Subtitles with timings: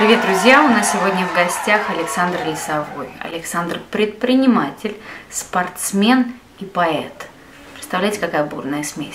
[0.00, 0.64] Привет, друзья!
[0.64, 3.10] У нас сегодня в гостях Александр Лисовой.
[3.20, 4.96] Александр– предприниматель,
[5.28, 7.28] спортсмен и поэт.
[7.74, 9.14] Представляете, какая бурная смесь.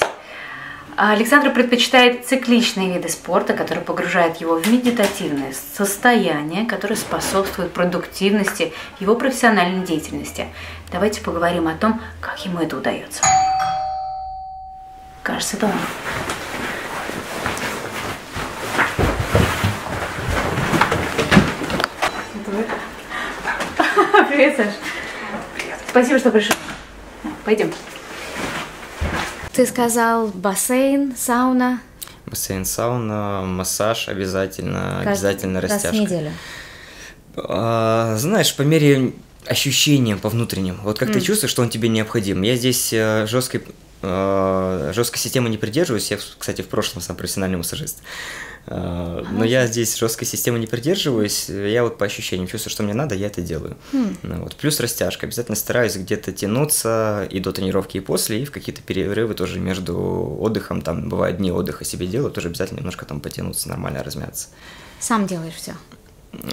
[0.96, 9.16] Александр предпочитает цикличные виды спорта, которые погружают его в медитативное состояние, которое способствует продуктивности его
[9.16, 10.50] профессиональной деятельности.
[10.92, 13.24] Давайте поговорим о том, как ему это удается.
[15.24, 15.74] Кажется, это он.
[24.36, 24.68] Привет, Саш.
[25.56, 25.80] Привет.
[25.88, 26.58] Спасибо, что пришел.
[27.46, 27.74] Пойдем.
[29.54, 31.80] Ты сказал бассейн, сауна.
[32.26, 35.88] Бассейн, сауна, массаж обязательно, Каждый обязательно растяжка.
[35.88, 36.32] Раз в неделю.
[37.38, 39.14] А, знаешь, по мере
[39.46, 40.82] ощущения по внутренним.
[40.84, 41.14] Вот как mm.
[41.14, 42.42] ты чувствуешь, что он тебе необходим.
[42.42, 43.64] Я здесь э, жесткой,
[44.02, 46.12] э, жесткой системы не придерживаюсь.
[46.12, 48.00] Я, кстати, в прошлом сам профессиональный массажист.
[48.68, 51.50] А, но я здесь жесткой системы не придерживаюсь.
[51.50, 53.78] Я вот по ощущениям чувствую, что мне надо, я это делаю.
[53.92, 54.18] Хм.
[54.24, 54.56] Ну вот.
[54.56, 55.28] Плюс растяжка.
[55.28, 60.38] Обязательно стараюсь где-то тянуться и до тренировки, и после, и в какие-то перерывы тоже между
[60.40, 60.82] отдыхом.
[60.82, 64.48] Там бывают дни отдыха себе делаю, тоже обязательно немножко там потянуться, нормально размяться.
[65.00, 65.76] Сам делаешь все?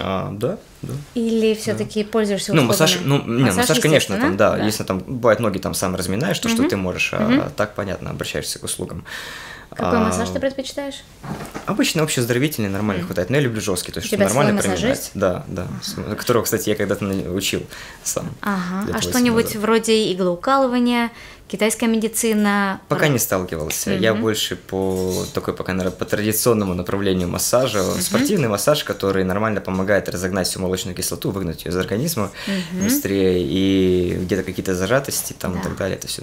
[0.01, 0.93] А, да, да.
[1.15, 2.11] Или все-таки да.
[2.11, 2.63] пользуешься услугами?
[2.63, 4.65] Ну, массаж, ну, не, массаж конечно, там, да, да.
[4.65, 6.57] Если там бывает ноги там сам разминаешь, то угу.
[6.57, 7.23] что ты можешь, угу.
[7.23, 9.05] а так понятно, обращаешься к услугам.
[9.77, 11.03] Какой а, массаж ты предпочитаешь?
[11.67, 13.07] Обычно общездоровительный нормально mm.
[13.07, 15.11] хватает, но я люблю жесткий, то есть чтобы нормально проминать.
[15.15, 15.67] Да, да.
[16.17, 17.63] Которого, кстати, я когда-то учил
[18.03, 18.31] сам.
[18.41, 18.93] Ага.
[18.93, 21.11] А что-нибудь вроде иглоукалывания,
[21.53, 22.81] Китайская медицина?
[22.89, 23.91] Пока не сталкивался.
[23.91, 23.99] Mm-hmm.
[23.99, 27.81] Я больше по такой, пока, наверное, по традиционному направлению массажа.
[27.81, 28.01] Mm-hmm.
[28.01, 32.85] Спортивный массаж, который нормально помогает разогнать всю молочную кислоту, выгнать ее из организма mm-hmm.
[32.85, 35.61] быстрее, и где-то какие-то зажатости там да.
[35.61, 35.99] и так далее.
[35.99, 36.23] Это все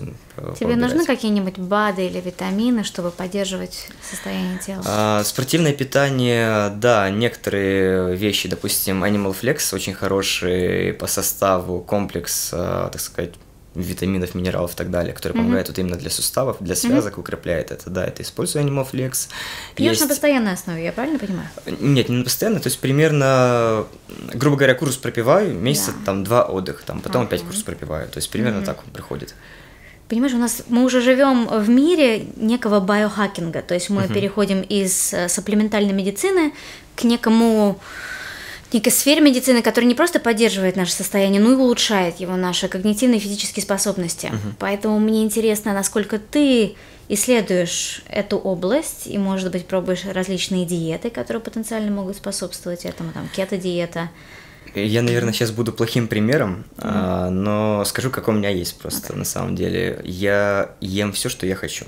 [0.60, 4.82] Тебе нужны какие-нибудь БАДы или витамины, чтобы поддерживать состояние тела?
[4.88, 12.90] А, спортивное питание, да, некоторые вещи, допустим, Animal Flex, очень хороший по составу комплекс, а,
[12.90, 13.36] так сказать,
[13.76, 15.44] витаминов, минералов и так далее, которые mm-hmm.
[15.44, 17.20] помогают вот именно для суставов, для связок, mm-hmm.
[17.20, 17.90] укрепляет это.
[17.90, 19.28] Да, это использую Animal Пьешь
[19.78, 20.02] есть...
[20.02, 21.48] на постоянной основе, я правильно понимаю?
[21.80, 23.86] Нет, не на постоянной, то есть примерно,
[24.34, 26.06] грубо говоря, курс пропиваю, месяца yeah.
[26.06, 27.26] там два отдыха, там, потом uh-huh.
[27.26, 28.66] опять курс пропиваю, то есть примерно mm-hmm.
[28.66, 29.36] так он приходит.
[30.08, 34.14] Понимаешь, у нас мы уже живем в мире некого биохакинга, то есть мы uh-huh.
[34.14, 36.54] переходим из э, сапплементальной медицины
[36.96, 37.80] к некому
[38.74, 43.18] некой сфере медицины, которая не просто поддерживает наше состояние, но и улучшает его, наши когнитивные
[43.20, 44.28] и физические способности.
[44.28, 44.56] Угу.
[44.60, 46.76] Поэтому мне интересно, насколько ты
[47.10, 53.28] исследуешь эту область и, может быть, пробуешь различные диеты, которые потенциально могут способствовать этому, там,
[53.36, 54.10] кето-диета.
[54.76, 59.18] Я, наверное, сейчас буду плохим примером, mm но скажу, как у меня есть просто okay.
[59.18, 60.02] на самом деле.
[60.04, 61.86] Я ем все, что я хочу.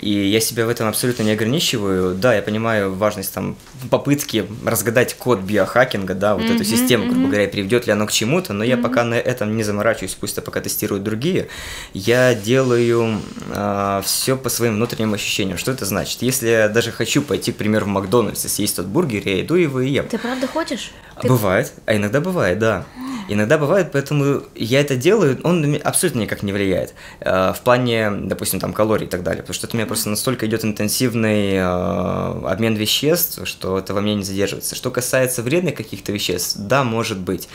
[0.00, 2.14] И я себя в этом абсолютно не ограничиваю.
[2.14, 3.56] Да, я понимаю важность там
[3.90, 8.12] попытки разгадать код биохакинга, да, вот mm-hmm, эту систему, грубо говоря, приведет ли оно к
[8.12, 8.68] чему-то, но mm-hmm.
[8.68, 11.48] я пока на этом не заморачиваюсь, пусть это пока тестируют другие.
[11.94, 15.58] Я делаю э, а, все по своим внутренним ощущениям.
[15.58, 16.22] Что это значит?
[16.22, 19.54] Если я даже хочу пойти, к примеру, в Макдональдс и съесть тот бургер, я иду
[19.54, 20.06] его и ем.
[20.08, 20.92] Ты правда хочешь?
[21.22, 22.84] Бывает, а иногда бывает, да.
[23.28, 26.94] Иногда бывает, поэтому я это делаю, он абсолютно никак не влияет.
[27.20, 30.10] Э, в плане, допустим, там калорий и так далее, потому что это у меня просто
[30.10, 34.76] настолько идет интенсивный э, обмен веществ, что это во мне не задерживается.
[34.76, 37.48] Что касается вредных каких-то веществ, да, может быть.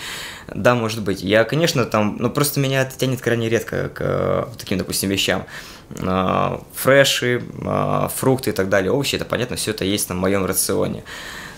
[0.53, 1.21] Да, может быть.
[1.21, 5.45] Я, конечно, там, ну просто меня это тянет крайне редко к э, таким, допустим, вещам
[6.73, 7.43] фреши,
[8.15, 11.03] фрукты и так далее, овощи, это понятно, все это есть на моем рационе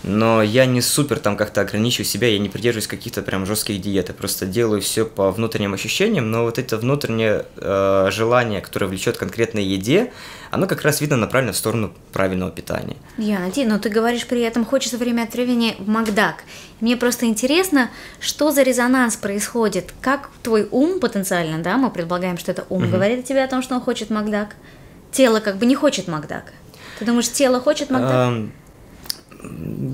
[0.04, 4.08] но я не супер там как-то ограничиваю себя, я не придерживаюсь каких-то прям жестких диет,
[4.08, 9.16] я просто делаю все по внутренним ощущениям, но вот это внутреннее э, желание, которое влечет
[9.16, 10.12] конкретной еде,
[10.50, 12.96] оно как раз видно направлено в сторону правильного питания.
[13.16, 16.44] Я, Ди, но ты говоришь при этом, хочется время от времени в Макдак.
[16.80, 17.90] Мне просто интересно,
[18.20, 22.92] что за резонанс происходит, как твой ум потенциально, да, мы предполагаем, что это ум, угу.
[22.92, 24.54] говорит о тебе о том, что он хочет Макдак,
[25.12, 26.52] тело как бы не хочет Макдак.
[26.98, 28.34] Ты думаешь, тело хочет Макдак?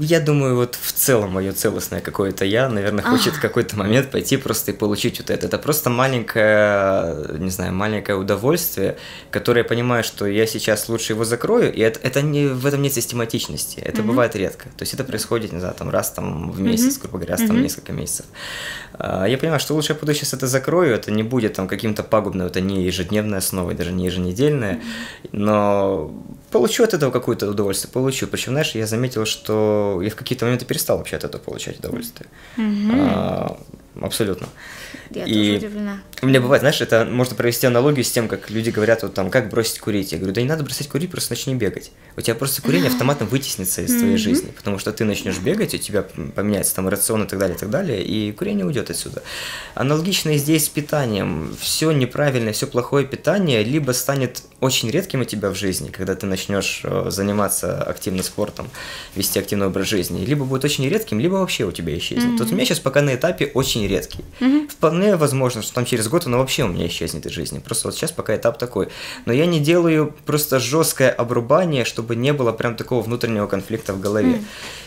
[0.00, 4.36] Я думаю, вот в целом мое целостное какое-то я, наверное, хочет в какой-то момент пойти
[4.36, 5.46] просто и получить вот это.
[5.46, 8.96] Это просто маленькое, не знаю, маленькое удовольствие,
[9.30, 12.82] которое я понимаю, что я сейчас лучше его закрою, и это, это не, в этом
[12.82, 13.80] нет систематичности.
[13.80, 14.06] Это mm-hmm.
[14.06, 14.64] бывает редко.
[14.76, 17.00] То есть это происходит, не знаю, там раз там в месяц, mm-hmm.
[17.02, 17.60] грубо говоря, раз mm-hmm.
[17.60, 18.26] несколько месяцев.
[18.94, 22.02] А, я понимаю, что лучше я буду сейчас это закрою, это не будет там каким-то
[22.02, 24.80] пагубным, это не ежедневная основа, даже не еженедельная,
[25.32, 26.12] но
[26.50, 28.26] получу от этого какое-то удовольствие, получу.
[28.26, 32.28] Причем, знаешь, я заметил, что я в какие-то моменты перестал вообще от этого получать удовольствие.
[32.56, 33.10] Mm-hmm.
[33.14, 33.56] А,
[34.00, 34.48] абсолютно.
[35.10, 36.00] Я И- тоже удивлена.
[36.22, 39.30] У меня бывает, знаешь, это можно провести аналогию с тем, как люди говорят, вот там,
[39.30, 40.12] как бросить курить.
[40.12, 41.92] Я говорю, да не надо бросать курить, просто начни бегать.
[42.16, 45.78] У тебя просто курение автоматом вытеснится из твоей жизни, потому что ты начнешь бегать, у
[45.78, 49.22] тебя поменяется там рацион и так далее, и так далее, и курение уйдет отсюда.
[49.74, 51.56] Аналогично и здесь с питанием.
[51.60, 56.26] Все неправильное, все плохое питание либо станет очень редким у тебя в жизни, когда ты
[56.26, 58.68] начнешь э, заниматься активно спортом,
[59.14, 62.38] вести активный образ жизни, либо будет очень редким, либо вообще у тебя исчезнет.
[62.38, 64.18] Вот у меня сейчас пока на этапе очень редкий.
[64.80, 67.58] Вполне возможно, что там через год оно вообще у меня исчезнет из жизни.
[67.58, 68.88] Просто вот сейчас пока этап такой.
[69.26, 74.00] Но я не делаю просто жесткое обрубание, чтобы не было прям такого внутреннего конфликта в
[74.00, 74.42] голове.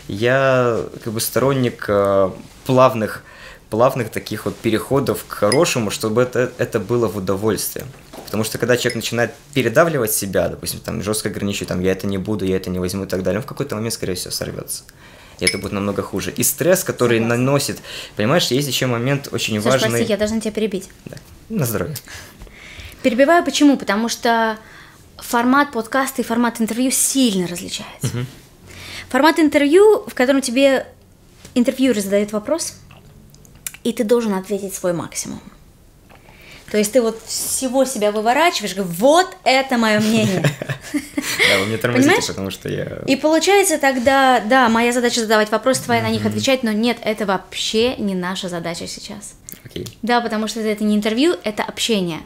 [0.08, 2.30] Я как бы сторонник э,
[2.66, 3.22] плавных
[3.70, 7.86] плавных таких вот переходов к хорошему, чтобы это, это было в удовольствие.
[8.24, 12.18] Потому что когда человек начинает передавливать себя, допустим, там жестко ограничивать, там я это не
[12.18, 14.82] буду, я это не возьму и так далее, он в какой-то момент, скорее всего, сорвется.
[15.44, 16.32] И это будет намного хуже.
[16.34, 17.44] И стресс, который Согласна.
[17.44, 17.78] наносит,
[18.16, 19.90] понимаешь, есть еще момент очень Саш, важный.
[19.90, 20.88] прости, я должна тебя перебить.
[21.04, 21.16] Да.
[21.50, 21.94] На здоровье.
[23.02, 23.76] Перебиваю почему?
[23.76, 24.58] Потому что
[25.18, 28.24] формат подкаста и формат интервью сильно различается.
[29.10, 30.86] Формат интервью, в котором тебе
[31.54, 32.74] интервьюер задает вопрос,
[33.82, 35.40] и ты должен ответить свой максимум.
[36.74, 40.44] То есть ты вот всего себя выворачиваешь, вот это мое мнение.
[41.48, 43.02] Да, вы мне тормозите, потому что я...
[43.06, 47.26] И получается тогда, да, моя задача задавать вопросы, твоя на них отвечать, но нет, это
[47.26, 49.34] вообще не наша задача сейчас.
[49.64, 49.86] Окей.
[50.02, 52.20] Да, потому что это не интервью, это общение.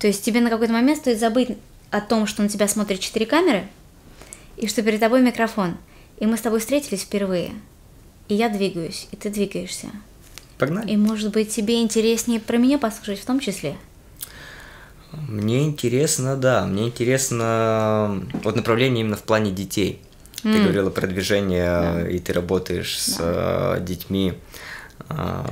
[0.00, 1.50] То есть тебе на какой-то момент стоит забыть
[1.90, 3.68] о том, что на тебя смотрят четыре камеры,
[4.56, 5.76] и что перед тобой микрофон.
[6.18, 7.52] И мы с тобой встретились впервые.
[8.28, 9.88] И я двигаюсь, и ты двигаешься.
[10.66, 10.90] Погнали.
[10.92, 13.76] И может быть тебе интереснее про меня послушать в том числе.
[15.12, 20.00] Мне интересно, да, мне интересно вот направление именно в плане детей.
[20.42, 20.62] Ты М.
[20.62, 24.34] говорила про движение, и ты работаешь с э, детьми.
[25.08, 25.46] А,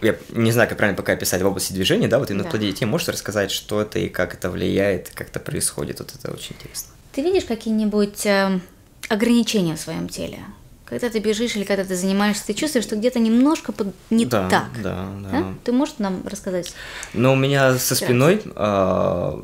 [0.00, 2.48] Я не знаю, как правильно пока описать в области движения, да, вот именно Да.
[2.48, 2.86] в плане детей.
[2.86, 6.00] Можешь рассказать, что это и как это влияет, как это происходит?
[6.00, 6.88] Вот это очень интересно.
[7.12, 8.58] Ты видишь какие-нибудь э,
[9.08, 10.40] ограничения в своем теле?
[10.84, 14.48] Когда ты бежишь или когда ты занимаешься, ты чувствуешь, что где-то немножко под- не да,
[14.48, 14.68] так.
[14.82, 15.30] да, да.
[15.30, 15.54] Да?
[15.64, 16.74] Ты можешь нам рассказать?
[17.14, 19.42] Но у меня со спиной а,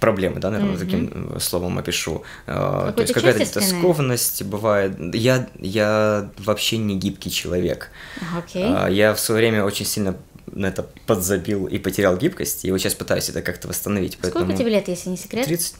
[0.00, 0.80] проблемы, да, наверное, Мгм.
[0.84, 2.22] таким э, словом опишу.
[2.46, 4.96] А, то есть какая-то скованность бывает.
[5.14, 7.90] Я, я вообще не гибкий человек.
[8.36, 8.64] Окей.
[8.66, 10.16] А, Я в свое время очень сильно
[10.46, 14.14] на это подзабил и потерял гибкость, и вот сейчас пытаюсь это как-то восстановить.
[14.14, 14.56] Сколько поэтому...
[14.56, 15.46] тебе лет, если не секрет?
[15.46, 15.74] 30?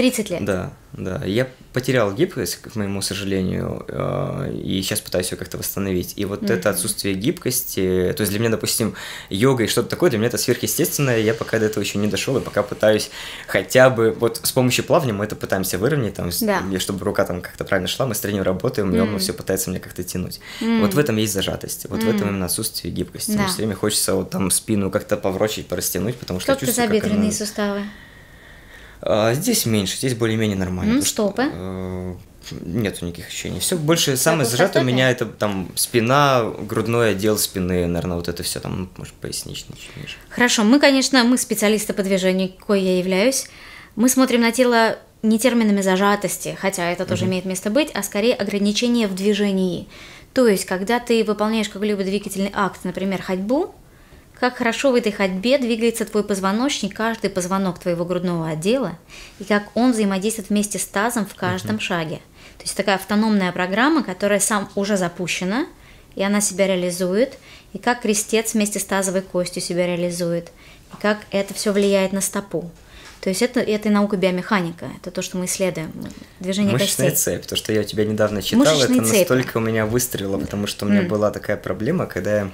[0.00, 0.44] 30 лет.
[0.46, 1.22] Да, да.
[1.26, 6.14] Я потерял гибкость, к моему сожалению, э, и сейчас пытаюсь ее как-то восстановить.
[6.16, 8.94] И вот это отсутствие гибкости, то есть для меня, допустим,
[9.28, 12.34] йога и что-то такое, для меня это сверхъестественное, я пока до этого еще не дошел,
[12.38, 13.10] и пока пытаюсь
[13.46, 16.62] хотя бы, вот с помощью плавания мы это пытаемся выровнять, там, Да.
[16.78, 19.80] чтобы рука там как-то правильно шла, мы с тренером работаем, и он все пытается меня
[19.80, 20.40] как-то тянуть.
[20.80, 23.32] Вот в этом есть зажатость, вот в этом именно отсутствие гибкости.
[23.32, 23.38] Да.
[23.40, 27.00] Мне все время хочется вот там спину как-то поворочить, порастянуть, потому что Как я чувствую,
[27.02, 27.82] как она- суставы?
[29.02, 31.00] А, здесь меньше, здесь более-менее нормально.
[31.02, 31.48] Что, стопы?
[31.52, 32.14] э,
[32.50, 33.60] Нету никаких ощущений.
[33.60, 38.42] Все больше самое зажатое у меня это там спина, грудной отдел спины, наверное, вот это
[38.42, 40.16] все там, может, поясничный чуть ниже.
[40.30, 43.46] Хорошо, мы, конечно, мы специалисты по движению, кой я являюсь.
[43.94, 48.34] Мы смотрим на тело не терминами зажатости, хотя это тоже имеет место быть, а скорее
[48.34, 49.86] ограничения в движении.
[50.32, 53.74] То есть, когда ты выполняешь какой-либо двигательный акт, например, ходьбу,
[54.40, 58.98] как хорошо в этой ходьбе двигается твой позвоночник, каждый позвонок твоего грудного отдела,
[59.38, 62.16] и как он взаимодействует вместе с тазом в каждом шаге.
[62.56, 65.66] То есть такая автономная программа, которая сам уже запущена,
[66.14, 67.34] и она себя реализует,
[67.72, 70.48] и как крестец вместе с тазовой костью себя реализует,
[70.92, 72.70] и как это все влияет на стопу.
[73.20, 75.92] То есть это, это и наука биомеханика, это то, что мы исследуем,
[76.40, 77.36] движение Мышечная костей.
[77.36, 79.18] цепь, то, что я у тебя недавно читал, Мышечные это цепи.
[79.18, 81.08] настолько у меня выстрелило, потому что у меня М.
[81.08, 82.50] была такая проблема, когда я,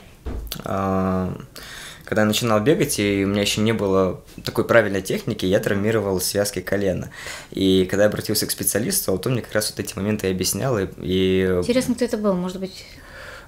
[0.64, 1.40] а,
[2.06, 6.20] когда я начинал бегать, и у меня еще не было такой правильной техники, я травмировал
[6.20, 7.10] связки колена.
[7.50, 10.30] И когда я обратился к специалисту, вот он мне как раз вот эти моменты и
[10.30, 12.84] объяснял, и, и Интересно, кто это был, может быть,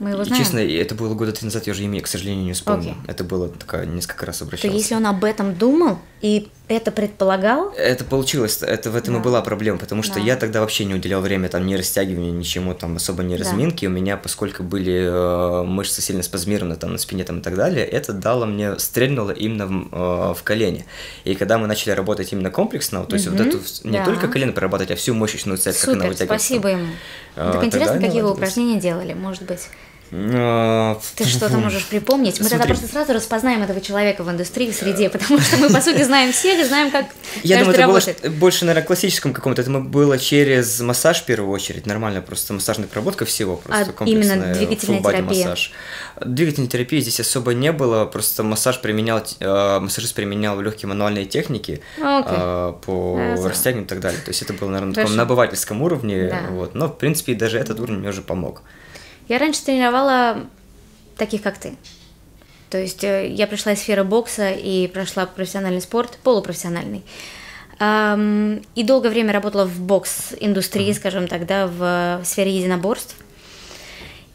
[0.01, 0.43] мы его И, знаем?
[0.43, 2.91] честно, это было года три назад, я уже имя, к сожалению, не вспомню.
[2.91, 3.03] Окей.
[3.07, 4.77] Это было такая несколько раз То обращался.
[4.77, 9.21] если он об этом думал и это предполагал, Это получилось, это в этом Да.
[9.21, 10.21] и была проблема, потому что Да.
[10.21, 13.45] я тогда вообще не уделял время там ни растягиванию, ничему там особо не Да.
[13.45, 13.87] разминки.
[13.87, 17.85] У меня, поскольку были э, мышцы сильно спазмированы там на спине там и так далее,
[17.87, 20.85] это дало мне, стрельнуло именно в, э, в колени.
[21.25, 23.49] И когда мы начали работать именно комплексно, то есть вот Мгм.
[23.49, 24.05] эту не Да.
[24.05, 26.45] только колено прорабатывать, а всю мощную цепь, как она супер, вытягивается.
[26.47, 26.87] спасибо ему.
[27.37, 29.69] А, так интересно, какие вы упражнения делали, может быть.
[30.11, 32.41] А, Ты что-то можешь припомнить?
[32.41, 32.75] Мы тогда Смотри.
[32.75, 36.33] просто сразу распознаем этого человека в индустрии, в среде, потому что мы, по сути, знаем
[36.33, 37.07] всех и знаем, как
[37.43, 38.19] Я думаю, каждый это было работает.
[38.23, 39.63] ш- больше, наверное, классическом каком-то.
[39.63, 41.87] Это было через массаж в первую очередь.
[41.87, 43.57] Нормально, просто массажная проработка всего.
[43.57, 45.45] Просто А именно комплексная двигательная терапия?
[45.47, 45.73] массаж.
[46.25, 48.05] Двигательной терапии здесь особо не было.
[48.07, 52.35] Просто массаж применял, э, массажист применял легкие мануальные техники А, Окей.
[52.39, 53.49] э, по Хорошо.
[53.49, 54.21] растягиванию и так далее.
[54.25, 56.29] То есть это было, наверное, на таком набывательском уровне.
[56.29, 56.41] Да.
[56.51, 56.75] Вот.
[56.75, 58.63] Но, в принципе, даже этот уровень мне уже помог.
[59.29, 60.47] Я раньше тренировала
[61.17, 61.77] таких, как ты.
[62.71, 67.03] То есть э, я пришла из сферы бокса и прошла профессиональный спорт, полупрофессиональный.
[67.81, 73.15] И долгое время работала в бокс-индустрии, скажем так, да, в сфере единоборств.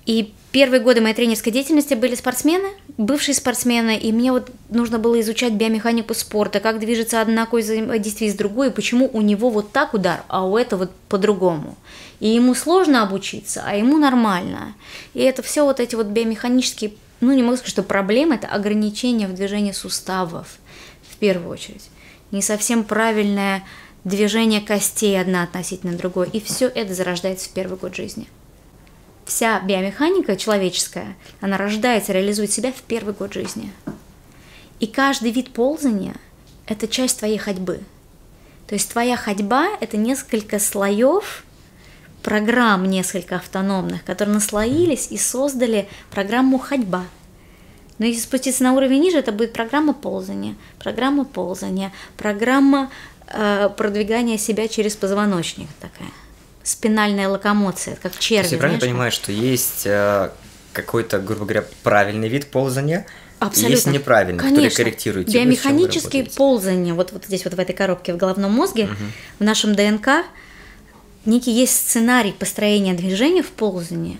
[0.05, 5.19] И первые годы моей тренерской деятельности были спортсмены, бывшие спортсмены, и мне вот нужно было
[5.19, 9.93] изучать биомеханику спорта, как движется одна взаимодействие с другой, и почему у него вот так
[9.93, 11.75] удар, а у этого вот по-другому.
[12.23, 14.75] И ему сложно обучиться, а ему нормально.
[15.13, 19.27] И это все вот эти вот биомеханические, ну не могу сказать, что проблемы, это ограничения
[19.27, 20.47] в движении суставов
[21.11, 21.89] в первую очередь.
[22.31, 23.65] Не совсем правильное
[24.05, 26.29] движение костей одна относительно другой.
[26.29, 28.29] И все это зарождается в первый год жизни
[29.25, 33.71] вся биомеханика человеческая, она рождается, реализует себя в первый год жизни.
[34.79, 36.15] И каждый вид ползания–
[36.67, 37.79] это часть твоей ходьбы.
[38.67, 41.43] То есть твоя ходьба– это несколько слоев,
[42.23, 47.03] программ несколько автономных, которые наслоились и создали программу ходьба.
[47.99, 52.89] Но если спуститься на уровень ниже, это будет программа ползания, программа ползания, программа
[53.27, 56.09] э, продвигания себя через позвоночник такая.
[56.63, 58.41] Спинальная локомоция, как То черви.
[58.41, 60.31] есть я правильно понимаю, что есть э,
[60.71, 63.05] какой-то, грубо говоря, правильный вид ползания,
[63.39, 63.67] Абсолютно.
[63.67, 64.83] и есть неправильный, который Конечно.
[64.83, 68.89] корректирует чем вы Биомеханические ползания, вот, вот здесь вот в этой коробке в головном мозге,
[69.39, 70.25] в нашем ДНК,
[71.25, 74.19] некий есть сценарий построения движения в ползании.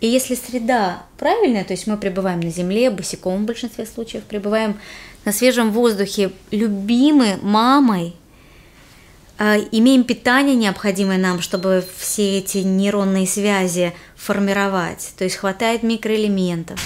[0.00, 4.78] И если среда правильная, то есть мы пребываем на земле, босиком в большинстве случаев, пребываем
[5.24, 8.14] на свежем воздухе, любимы мамой,
[9.38, 16.80] а, имеем питание необходимое нам, чтобы все эти нейронные связи формировать, то есть хватает микроэлементов.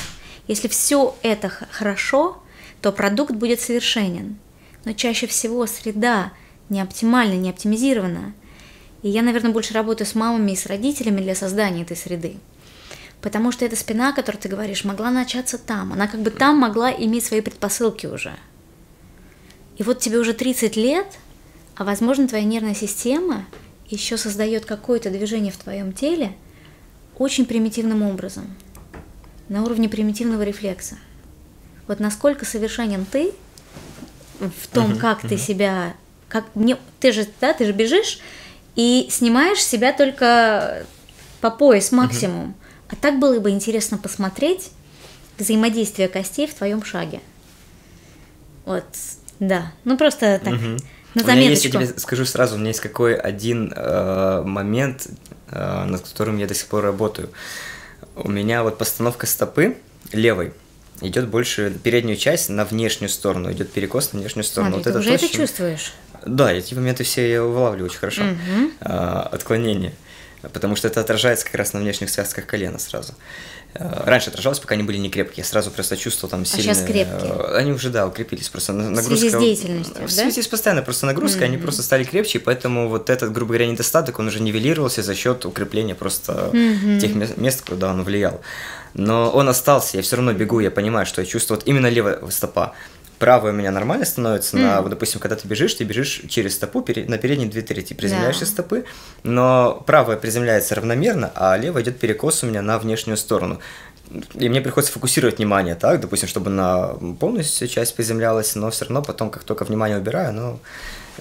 [0.47, 2.43] Если все это хорошо,
[2.81, 4.39] то продукт будет совершенен.
[4.85, 6.33] Но чаще всего среда
[6.69, 8.33] не оптимальна, не оптимизирована.
[9.03, 12.37] И я, наверное, больше работаю с мамами и с родителями для создания этой среды.
[13.21, 15.93] Потому что эта спина, о которой ты говоришь, могла начаться там.
[15.93, 18.33] Она как бы там могла иметь свои предпосылки уже.
[19.77, 21.07] И вот тебе уже 30 лет,
[21.77, 23.45] а возможно твоя нервная система
[23.89, 26.33] еще создает какое-то движение в твоем теле
[27.17, 28.55] очень примитивным образом,
[29.49, 30.99] на уровне примитивного рефлекса.
[31.87, 33.33] Вот насколько совершенен ты
[34.41, 35.95] в том, как ты себя,
[36.29, 38.21] как не, ты же, да, ты же бежишь
[38.79, 40.87] и снимаешь себя только
[41.41, 42.55] по пояс максимум.
[42.89, 44.71] А так было бы интересно посмотреть
[45.37, 47.21] взаимодействие костей в твоем шаге.
[48.65, 48.85] Вот,
[49.41, 49.73] да.
[49.83, 50.55] Ну просто так.
[51.15, 51.93] На У меня есть, я заметочку.
[51.93, 55.09] тебе скажу сразу, у меня есть какой один э, момент,
[55.51, 57.31] э, над которым я до сих пор работаю.
[58.15, 59.77] У меня вот постановка стопы
[60.13, 60.53] левой
[61.01, 64.75] идет больше переднюю часть на внешнюю сторону, идет перекос на внешнюю сторону.
[64.75, 65.93] Смотри, вот ты это уже то, это чувствуешь.
[66.37, 68.23] Да, эти моменты все я вылавливаю очень хорошо.
[68.23, 68.73] Мгм.
[68.81, 69.93] А, отклонение.
[70.53, 73.13] Потому что это отражается как раз на внешних связках колена сразу.
[73.75, 75.39] А, Раньше отражалось, пока они были не крепкие.
[75.43, 76.75] Я сразу просто чувствовал там А сильные...
[76.75, 77.33] щас крепкие?
[77.33, 78.49] э, Они уже, да, укрепились.
[78.49, 79.17] Просто на- В нагрузка...
[79.31, 80.09] связи с деятельностью, В да?
[80.23, 83.67] связи с постоянной просто нагрузкой, они просто стали крепче, и поэтому вот этот, грубо говоря,
[83.67, 86.51] недостаток, он уже нивелировался за счет укрепления просто
[87.01, 88.41] тех ме- мест, куда он влиял.
[88.95, 92.19] Но он остался, я все равно бегу, я понимаю, что я чувствую вот именно левая
[92.31, 92.75] стопа.
[93.19, 96.83] Правая у меня нормально становится, на, вот, допустим, когда ты бежишь, ты бежишь через стопу,
[96.83, 98.51] пере- на передние две трети приземляешься Да.
[98.53, 98.85] стопы,
[99.25, 103.59] но правая приземляется равномерно, а левая идет перекос у меня на внешнюю сторону.
[104.35, 109.03] И мне приходится фокусировать внимание, так, допустим, чтобы на полностью часть приземлялась, но все равно
[109.03, 110.61] потом, как только внимание убираю, оно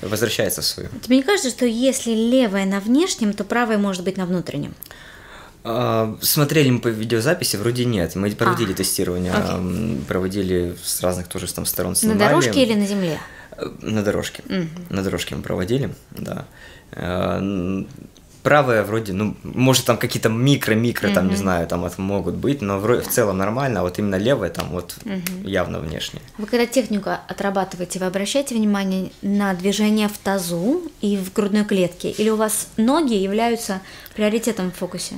[0.01, 0.89] возвращается в свою.
[1.01, 4.73] Тебе не кажется, что если левая на внешнем, то правая может быть на внутреннем?
[5.69, 8.15] А, Смотрели мы по видеозаписи, вроде нет.
[8.15, 10.01] Мы проводили А, тестирование, окей.
[10.07, 12.19] проводили с разных тоже там сторон На снимали.
[12.19, 13.19] дорожке или на земле?
[13.57, 14.43] Э, На дорожке.
[14.47, 14.69] Мгм.
[14.89, 16.45] На дорожке мы проводили, да.
[16.91, 17.83] Э,
[18.43, 22.79] Правая вроде, ну, может, там какие-то микро-микро, там, не знаю, там это могут быть, но
[22.79, 24.95] вроде в целом нормально, а вот именно левая там вот
[25.43, 26.21] явно внешне.
[26.37, 32.09] Вы когда технику отрабатываете, вы обращаете внимание на движение в тазу и в грудной клетке?
[32.11, 33.81] Или у вас ноги являются
[34.15, 35.15] приоритетом в фокусе?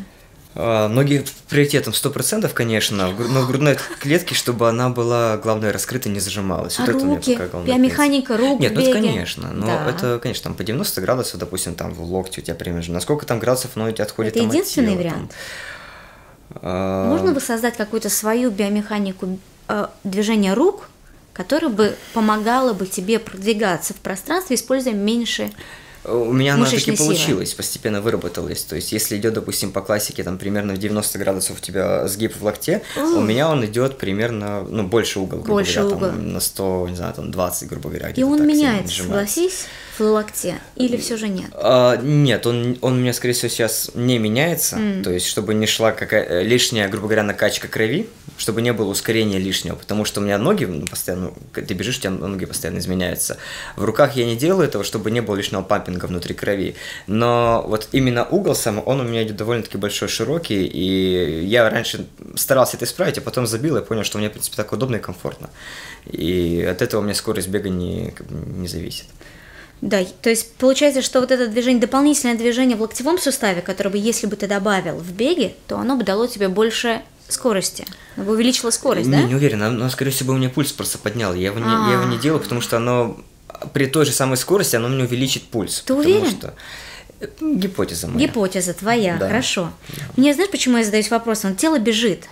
[0.55, 6.19] А, Ноги приоритетом 100%, конечно, но в грудной клетке, чтобы она была, главное, раскрыта, не
[6.19, 6.79] зажималась.
[6.79, 7.33] А Вот это у меня руки?
[7.35, 9.89] пока главный Биомеханика рук, Нет, ну это конечно, но Да.
[9.89, 13.39] это, конечно, там по 90 градусов, допустим, там в локте у тебя примерно, насколько там
[13.39, 15.11] градусов, но у тебя отходит Это там от единственный тела, там.
[15.11, 15.31] вариант?
[16.61, 19.37] А, Можно воссоздать какую-то свою биомеханику
[19.67, 20.89] э, движения рук,
[21.31, 25.51] которая бы помогала бы тебе продвигаться в пространстве, используя меньше
[26.05, 26.97] У меня она таки силы.
[26.97, 28.63] получилось, постепенно выработалась.
[28.63, 32.35] То есть, если идет, допустим, по классике, там примерно в 90 градусов у тебя сгиб
[32.35, 36.07] в локте, у меня он идет примерно, ну, больше угол, грубо Больше говоря, угол.
[36.09, 38.09] там, на 100, не знаю, там 20, грубо говоря.
[38.09, 39.65] И он так меняется, согласись,
[39.99, 41.51] в локте, или все же нет?
[41.53, 44.77] А, нет, он, он у меня, скорее всего, сейчас не меняется.
[44.77, 45.03] М.
[45.03, 48.89] То есть, чтобы не шла какая э, лишняя, грубо говоря, накачка крови, чтобы не было
[48.89, 49.75] ускорения лишнего.
[49.75, 53.37] Потому что у меня ноги постоянно, ну, ты бежишь, у тебя ноги постоянно изменяются.
[53.75, 56.75] В руках я не делаю этого, чтобы не было лишнего пампинга внутри крови.
[57.07, 60.65] Но вот именно угол сам, он у меня идет довольно-таки большой, широкий.
[60.65, 64.55] И я раньше старался это исправить, а потом забил и понял, что мне, в принципе,
[64.55, 65.49] так удобно и комфортно.
[66.05, 69.05] И от этого у меня скорость бега не, не зависит.
[69.81, 73.97] Да, то есть получается, что вот это движение, дополнительное движение в локтевом суставе, которое бы,
[73.97, 77.85] если бы ты добавил в беге, то оно бы дало тебе больше скорости,
[78.17, 79.23] оно бы увеличило скорость, не, да?
[79.23, 81.33] не уверен, оно, оно, скорее всего, у меня пульс просто поднял.
[81.33, 82.19] Я его, не, я его не А.
[82.19, 83.17] делаю, потому что оно
[83.73, 85.81] при той же самой скорости оно мне увеличит пульс.
[85.85, 86.29] Ты уверен?
[86.31, 86.53] Что...
[87.21, 88.27] э, Гипотеза моя.
[88.27, 89.27] Гипотеза твоя, Да.
[89.27, 89.71] хорошо.
[90.17, 91.55] Мне знаешь, почему я задаюсь вопросом?
[91.55, 92.25] Тело бежит.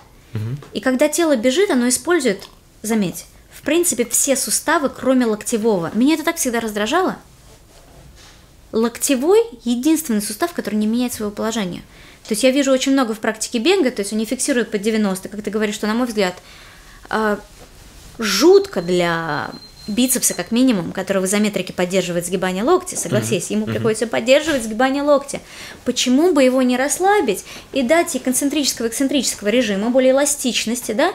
[0.74, 2.48] И когда тело бежит, оно использует,
[2.84, 5.90] заметь, в принципе, все суставы, кроме локтевого.
[5.96, 7.16] Меня это так всегда раздражало.
[8.72, 11.82] Локтевой– единственный сустав, который не меняет своего положения.
[12.28, 14.82] То есть я вижу очень много в практике бега, то есть он не фиксирует под
[14.82, 16.36] 90, как ты говоришь, что, на мой взгляд,
[17.10, 17.40] а,
[18.20, 19.52] жутко для
[19.88, 25.40] бицепса, как минимум, который в изометрике поддерживает сгибание локтя, согласись, ему приходится поддерживать сгибание локтя.
[25.86, 31.14] Почему бы его не расслабить и дать и концентрического, эксцентрического режима, более эластичности, да,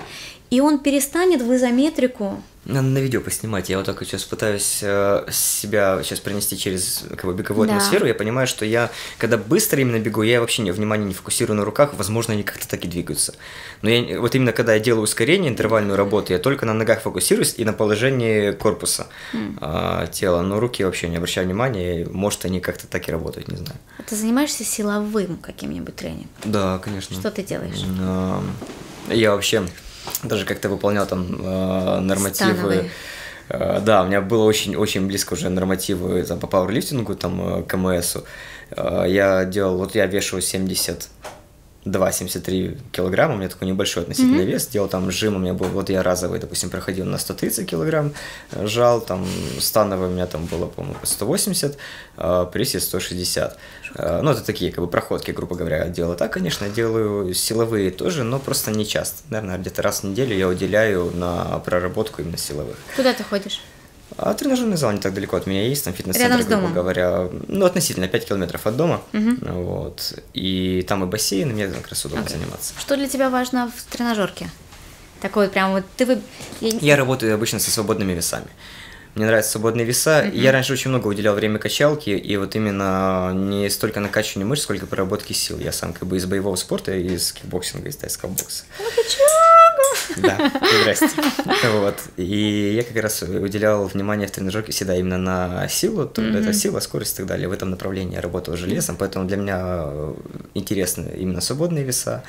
[0.52, 3.70] и он перестанет в изометрику Надо на видео поснимать.
[3.70, 7.76] Я вот так сейчас пытаюсь э, себя сейчас пронести через как бы, беговую Да.
[7.76, 8.04] атмосферу.
[8.04, 11.64] Я понимаю, что я, когда быстро именно бегу, я вообще не, внимание не фокусирую на
[11.64, 11.94] руках.
[11.94, 13.34] Возможно, они как-то так и двигаются.
[13.80, 17.54] Но я, вот именно когда я делаю ускорение, интервальную работу, я только на ногах фокусируюсь
[17.56, 20.42] и на положении корпуса э, тела.
[20.42, 22.06] Но руки вообще не обращаю внимания.
[22.10, 23.78] Может, они как-то так и работают, не знаю.
[23.98, 26.28] А ты занимаешься силовым каким-нибудь тренингом?
[26.44, 27.16] Да, конечно.
[27.18, 27.82] Что ты делаешь?
[27.98, 28.40] Э,
[29.14, 29.62] Я вообще
[30.22, 32.52] даже как-то выполнял там э, нормативы.
[32.52, 32.90] Становые.
[33.48, 38.24] Э, Да, у меня было очень-очень близко уже нормативы там, по пауэрлифтингу, там, э, КМСу.
[38.70, 41.08] Э, Я делал, вот я вешаю 70
[41.84, 45.90] 2,73 килограмма, у меня такой небольшой относительный вес, делал там жим, у меня был, вот
[45.90, 48.12] я разовый, допустим, проходил на 130 килограмм,
[48.52, 49.26] жал, там
[49.58, 51.76] становый у меня там было, по-моему, 180,
[52.18, 53.58] э, присед 160.
[53.94, 56.16] Э, Ну, это такие, как бы, проходки, грубо говоря, делаю.
[56.16, 59.22] Так, конечно, делаю силовые тоже, но просто не часто.
[59.30, 62.76] Наверное, где-то раз в неделю я уделяю на проработку именно силовых.
[62.96, 63.60] Куда ты ходишь?
[64.18, 68.08] А тренажерный зал не так далеко от меня есть, там фитнес-центр, грубо говоря, ну, относительно
[68.08, 72.36] 5 километров от дома, вот, и там и бассейн, и мне как раз удобно Окей.
[72.36, 72.74] заниматься.
[72.78, 74.50] Что для тебя важно в тренажерке?
[75.22, 76.18] Такой вот прям вот ты вы...
[76.60, 78.48] я- Я работаю обычно со свободными весами.
[79.14, 80.24] Мне нравятся свободные веса.
[80.32, 84.86] Я раньше очень много уделял время качалке, и вот именно не столько накачиванию мышц, сколько
[84.86, 85.58] проработки сил.
[85.58, 88.64] Я сам как бы из боевого спорта, из кикбоксинга, из тайского бокса.
[90.16, 91.08] Да, здрасте.
[91.74, 91.96] Вот.
[92.16, 96.80] И я как раз уделял внимание в тренажерке всегда именно на силу, то это сила,
[96.80, 97.48] скорость и так далее.
[97.48, 100.14] В этом направлении я работал железом, поэтому для меня э,
[100.54, 102.24] интересны именно свободные веса,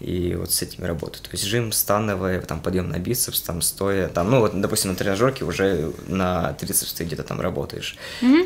[0.00, 1.22] и вот с этими работаю.
[1.22, 4.96] То есть жим, становые, там подъем на бицепс, там стоя, там, ну вот, допустим, на
[4.96, 7.96] тренажерке уже на трицепс ты где-то там работаешь,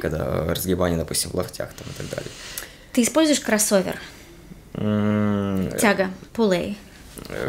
[0.01, 2.31] когда разгибание, допустим, в локтях там и так далее.
[2.93, 3.99] Ты используешь кроссовер?
[4.75, 6.79] М, Тяга, пулей?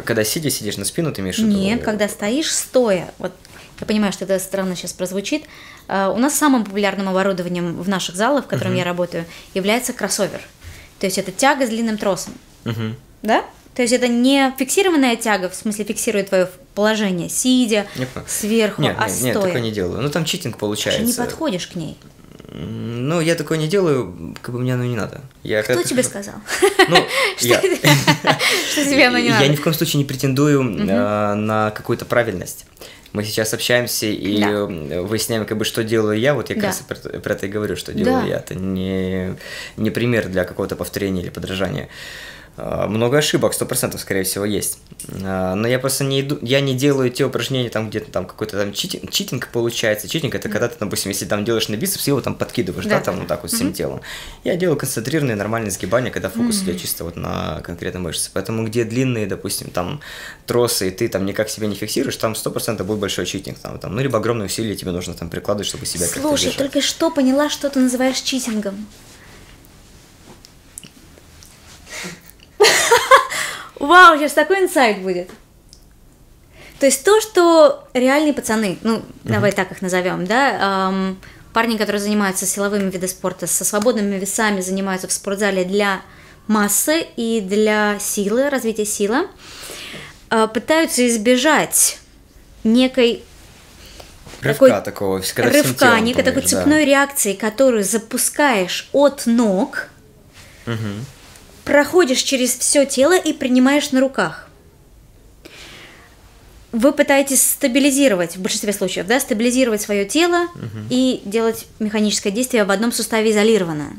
[0.04, 1.56] Когда сидя, сидишь на спину, ты имеешь в виду?
[1.56, 3.12] Нет, когда стоишь стоя.
[3.18, 3.32] Вот
[3.80, 5.44] я понимаю, что это странно сейчас прозвучит.
[5.88, 10.40] А, У нас самым популярным оборудованием в наших залах, в котором я работаю, является кроссовер.
[11.00, 12.34] То есть это тяга с длинным тросом.
[12.64, 12.96] Мгм.
[13.22, 13.44] Да?
[13.74, 18.26] То есть это не фиксированная тяга, в смысле фиксирует твое положение, сидя Не понял.
[18.28, 19.46] сверху, Нет, а нет, нет, стоя.
[19.46, 20.00] такое не делаю.
[20.00, 21.02] Ну, там читинг Ты получается.
[21.02, 21.96] не подходишь к ней.
[22.56, 25.22] Ну, я такое не делаю, как бы мне оно не надо.
[25.42, 26.34] Я Кто как- тебе сказал?
[26.88, 26.96] Ну,
[27.36, 27.60] Что я,
[28.70, 29.48] Что тебе оно не я надо?
[29.48, 32.66] ни в коем случае не претендую э, на какую-то правильность.
[33.12, 34.66] Мы сейчас общаемся и Да.
[35.02, 36.34] выясняем, как бы, что делаю я.
[36.34, 36.68] Вот я как Да.
[36.68, 38.28] раз про, про это и говорю, что делаю Да.
[38.28, 38.36] я.
[38.38, 39.34] Это не,
[39.76, 41.88] не пример для какого-то повторения или подражания.
[42.56, 44.78] А, Много ошибок, сто процентов, скорее всего, есть.
[45.22, 48.56] А, Но я просто не иду, я не делаю те упражнения, там где-то там какой-то
[48.58, 50.08] там читинг, читинг получается.
[50.08, 53.04] Читинг это когда ты, допустим, если там делаешь на бицепс, его там подкидываешь, да, Да.
[53.04, 54.00] там вот так вот всем телом.
[54.44, 58.30] Я делаю концентрированные нормальные сгибания, когда фокус идет чисто вот на конкретной мышце.
[58.32, 60.00] Поэтому где длинные, допустим, там
[60.46, 63.58] тросы, и ты там никак себя не фиксируешь, там сто процентов будет большой читинг.
[63.58, 67.10] Там, там, ну, либо огромные усилия тебе нужно там прикладывать, чтобы себя Слушай, только что
[67.10, 68.86] поняла, что ты называешь читингом.
[73.86, 75.30] Вау, сейчас такой инсайт будет.
[76.80, 81.18] То есть то, что реальные пацаны, ну, давай так их назовем, да, эм,
[81.52, 86.02] парни, которые занимаются силовыми видами спорта, со свободными весами занимаются в спортзале для
[86.46, 89.28] массы и для силы, развития силы,
[90.30, 91.98] э, пытаются избежать
[92.64, 93.22] некой
[94.40, 96.58] Рывка такой, такого, когда рывка, некой такой помнишь, да.
[96.58, 99.88] цепной реакции, которую запускаешь от ног,
[100.66, 101.04] Мгм.
[101.64, 104.48] Проходишь через все тело и принимаешь на руках.
[106.72, 110.48] Вы пытаетесь стабилизировать, в большинстве случаев, да, стабилизировать свое тело
[110.90, 113.92] и делать механическое действие в одном суставе изолированно.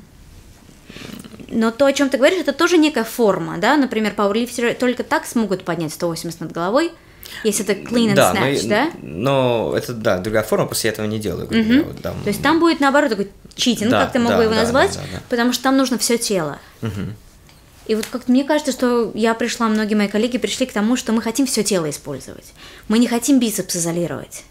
[1.47, 5.25] Но то, о чем ты говоришь, это тоже некая форма, да, например, пауэрлифтеры только так
[5.25, 6.91] смогут поднять 180 над головой,
[7.45, 8.91] если это clean and да, но, snatch, и- да?
[9.01, 11.47] но это, да, другая форма, я этого не делаю.
[11.47, 12.12] говоря, вот, да.
[12.23, 14.62] То есть там будет наоборот такой читинг, Да, как ты мог да, бы его да,
[14.63, 15.21] назвать, да, да, да.
[15.30, 16.60] потому что там нужно все тело.
[16.82, 17.15] Мгм.
[17.88, 21.12] И вот как мне кажется, что я пришла, многие мои коллеги пришли к тому, что
[21.13, 22.45] мы хотим все тело использовать.
[22.88, 24.43] Мы не хотим бицепс изолировать.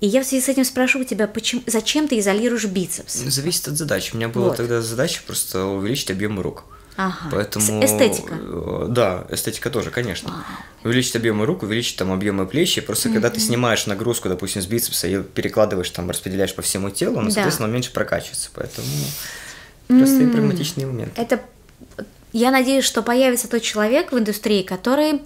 [0.00, 3.14] И я в связи с этим спрашиваю тебя, почему, зачем ты изолируешь бицепс?
[3.14, 4.10] Зависит от задачи.
[4.12, 4.56] У меня была Вот.
[4.56, 6.64] тогда задача просто увеличить объем рук.
[6.98, 7.28] Ага.
[7.30, 7.84] Поэтому...
[7.84, 8.34] Эстетика.
[8.40, 10.32] э, Да, эстетика тоже, конечно.
[10.82, 12.80] Увеличить объемы рук, увеличить там объемы плечи.
[12.80, 17.20] Просто когда ты снимаешь нагрузку, допустим, с бицепса и перекладываешь там, распределяешь по всему телу,
[17.20, 17.32] ну, Да.
[17.32, 18.48] соответственно, меньше прокачивается.
[18.54, 18.86] Поэтому
[19.88, 21.20] простые прагматичные моменты.
[21.20, 21.40] Это
[22.38, 25.22] я надеюсь, что появится тот человек в индустрии, который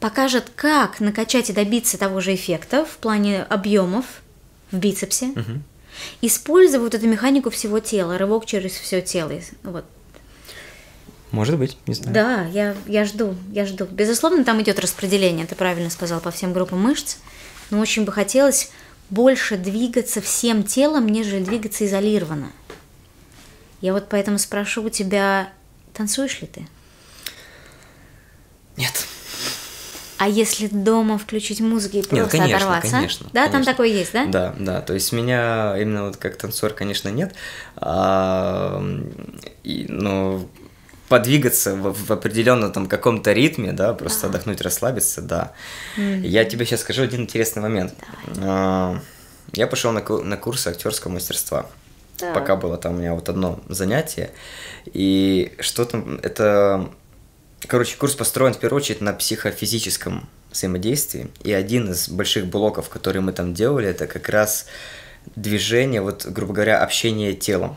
[0.00, 4.04] покажет, как накачать и добиться того же эффекта в плане объемов
[4.72, 5.34] в бицепсе,
[6.20, 9.32] используя вот эту механику всего тела, рывок через все тело.
[9.62, 9.84] Вот.
[11.30, 12.14] Может быть, не знаю.
[12.14, 13.84] Да, я, я жду, я жду.
[13.84, 17.18] Безусловно, там идет распределение, ты правильно сказал, по всем группам мышц,
[17.70, 18.70] но очень бы хотелось
[19.10, 22.50] больше двигаться всем телом, нежели двигаться изолированно.
[23.80, 25.52] Я вот поэтому спрошу у тебя,
[25.98, 26.66] танцуешь ли ты?
[28.76, 29.06] Нет.
[30.18, 32.90] А если дома включить музыку и просто Нет, конечно, оторваться?
[32.90, 33.26] конечно.
[33.32, 33.72] Да, там конечно.
[33.72, 34.26] такое есть, да?
[34.26, 34.80] Да, да.
[34.80, 37.34] То есть меня именно вот как танцор, конечно, нет.
[37.76, 38.82] А,
[39.64, 40.48] и, но
[41.08, 45.52] подвигаться в, в определенном там каком-то ритме, да, просто отдохнуть, расслабиться, да.
[45.96, 47.94] Я тебе сейчас скажу один интересный момент.
[48.38, 49.00] А,
[49.52, 51.66] я пошел на, на курсы актерского мастерства.
[52.18, 52.34] Так.
[52.34, 54.30] Пока было там у меня вот одно занятие.
[54.86, 56.90] И что там, это
[57.66, 61.28] Короче, курс построен в первую очередь на психофизическом взаимодействии.
[61.42, 64.66] И один из больших блоков, который мы там делали, это как раз
[65.34, 67.76] движение, вот, грубо говоря, общение телом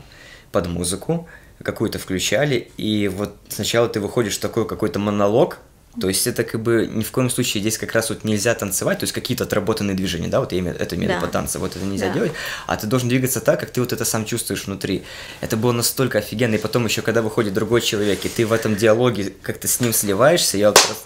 [0.52, 1.28] под музыку,
[1.62, 5.58] какую-то включали, и вот сначала ты выходишь в такой какой-то монолог,
[6.00, 9.00] то есть это как бы ни в коем случае здесь как раз вот нельзя танцевать,
[9.00, 11.20] то есть какие-то отработанные движения, да, вот я имею, это имею Да.
[11.20, 12.14] по танцу, вот это нельзя Да.
[12.14, 12.32] делать,
[12.66, 15.02] а ты должен двигаться так, как ты вот это сам чувствуешь внутри.
[15.42, 18.74] Это было настолько офигенно, и потом еще, когда выходит другой человек, и ты в этом
[18.74, 21.04] диалоге как-то с ним сливаешься, я вот просто...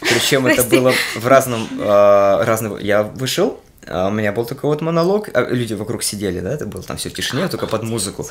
[0.00, 2.78] Причем это было в разном, э, разного...
[2.78, 6.66] Я вышел, а у меня был такой вот монолог, а люди вокруг сидели, да, это
[6.66, 8.28] было там все в тишине, только под музыку.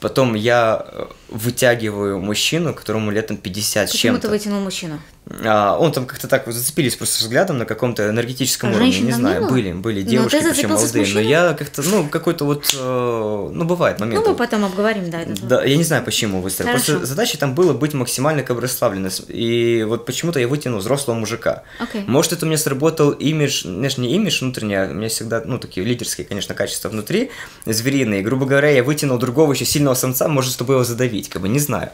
[0.00, 4.28] Потом я э, вытягиваю мужчину, которому лет там 50 с Почему чем-то.
[4.28, 5.00] ты вытянул мужчину?
[5.44, 9.12] А, он там как-то так вот зацепились просто взглядом на каком-то энергетическом А уровне, не
[9.12, 9.50] знаю, было?
[9.50, 13.64] были, были Но девушки, ты причем молодые, но я как-то, ну, какой-то вот, э, ну,
[13.64, 14.24] бывает момент.
[14.24, 15.40] Ну, мы потом обговорим, да, это.
[15.42, 16.66] Да, я не знаю, почему выстрел.
[16.66, 16.92] Хорошо.
[16.92, 19.12] Просто задача там было быть максимально расслабленным.
[19.28, 21.62] И вот почему-то я вытянул взрослого мужика.
[21.78, 22.02] Окей.
[22.06, 25.58] Может, это у меня сработал имидж, знаешь, не имидж внутренний, а у меня всегда, ну,
[25.58, 27.30] такие лидерские, конечно, качества внутри,
[27.66, 28.22] звериные.
[28.22, 31.58] Грубо говоря, я вытянул другого еще сильного самца, может, чтобы его задавить, как бы, не
[31.58, 31.90] знаю.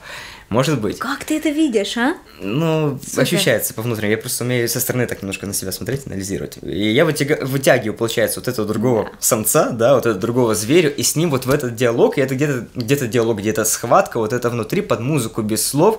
[0.48, 1.00] Может быть.
[1.00, 2.14] Как ты это видишь, а?
[2.40, 3.22] Ну, Супер.
[3.22, 4.12] ощущается по внутренней.
[4.12, 6.58] Я просто умею со стороны так немножко на себя смотреть, анализировать.
[6.62, 11.02] И я вытяга- вытягиваю, получается, вот этого другого самца, да, вот этого другого зверя, и
[11.02, 14.48] с ним вот в этот диалог, и это где-то где диалог, где-то схватка, вот это
[14.48, 15.98] внутри, под музыку, без слов,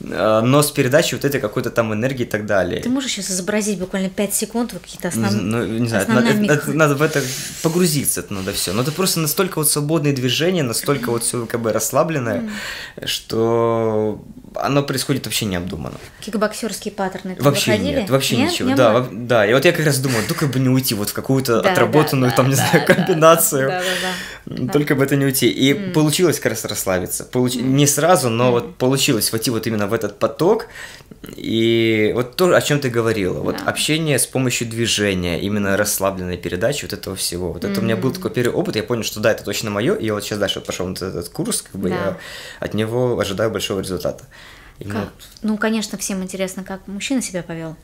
[0.00, 2.82] э, но с передачей вот этой какой-то там энергии и так далее.
[2.82, 5.40] Ты можешь сейчас изобразить буквально 5 секунд какие-то основные...
[5.40, 7.22] Ну, не знаю, надо, это надо в это
[7.62, 8.74] погрузиться, это надо все.
[8.74, 12.48] Но это просто настолько вот свободные движения, настолько вот все как бы расслабленное,
[13.04, 14.22] что
[14.54, 15.96] оно происходит вообще необдуманно.
[16.20, 18.00] Кикбоксерские паттерны Вообще выходили?
[18.00, 18.52] нет, вообще Нет?
[18.52, 18.68] ничего.
[18.70, 19.46] Не да, во- да.
[19.46, 22.30] И вот я как раз думаю, только бы не уйти вот в какую-то Да, отработанную,
[22.30, 23.68] да, там, не да, знаю, да, комбинацию.
[23.68, 23.84] да, да,
[24.46, 24.72] да, да.
[24.72, 25.48] Только бы это не уйти.
[25.50, 27.24] И получилось как раз расслабиться.
[27.30, 30.68] Получ- Не сразу, но вот получилось войти вот именно в этот поток.
[31.36, 33.40] И вот то, о чем ты говорила.
[33.40, 33.64] Вот Да.
[33.64, 37.52] общение с помощью движения, именно расслабленной передачи вот этого всего.
[37.52, 39.94] Вот это у меня был такой первый опыт, я понял, что да, это точно мое.
[39.94, 41.94] И я вот сейчас дальше вот пошел на этот, этот курс, как бы Да.
[41.94, 42.16] я
[42.60, 44.24] от него ожидаю большого результата.
[44.88, 45.08] Как?
[45.42, 47.76] Ну, конечно, всем интересно, как мужчина себя повел.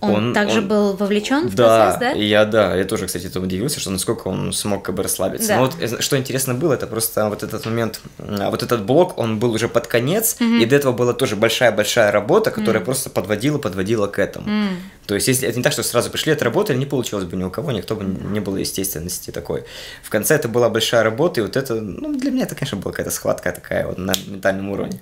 [0.00, 2.10] Он, Он- также он- был вовлечен в Да, процесс, да?
[2.12, 5.48] я, да, я тоже, кстати, этому удивился, что насколько он смог как бы расслабиться.
[5.48, 5.56] Да.
[5.56, 9.18] Но вот э, что интересно было, это просто вот этот момент, м, вот этот блок,
[9.18, 13.58] он был уже под конец, и до этого была тоже большая-большая работа, которая просто подводила,
[13.58, 14.48] подводила к этому.
[14.48, 14.68] М.
[15.06, 17.50] То есть, если это не так, что сразу пришли, отработали, не получилось бы ни у
[17.50, 19.64] кого, никто бы не было естественности такой.
[20.02, 22.92] В конце это была большая работа, и вот это, ну, для меня это, конечно, была
[22.92, 25.00] какая-то схватка такая вот на ментальном уровне.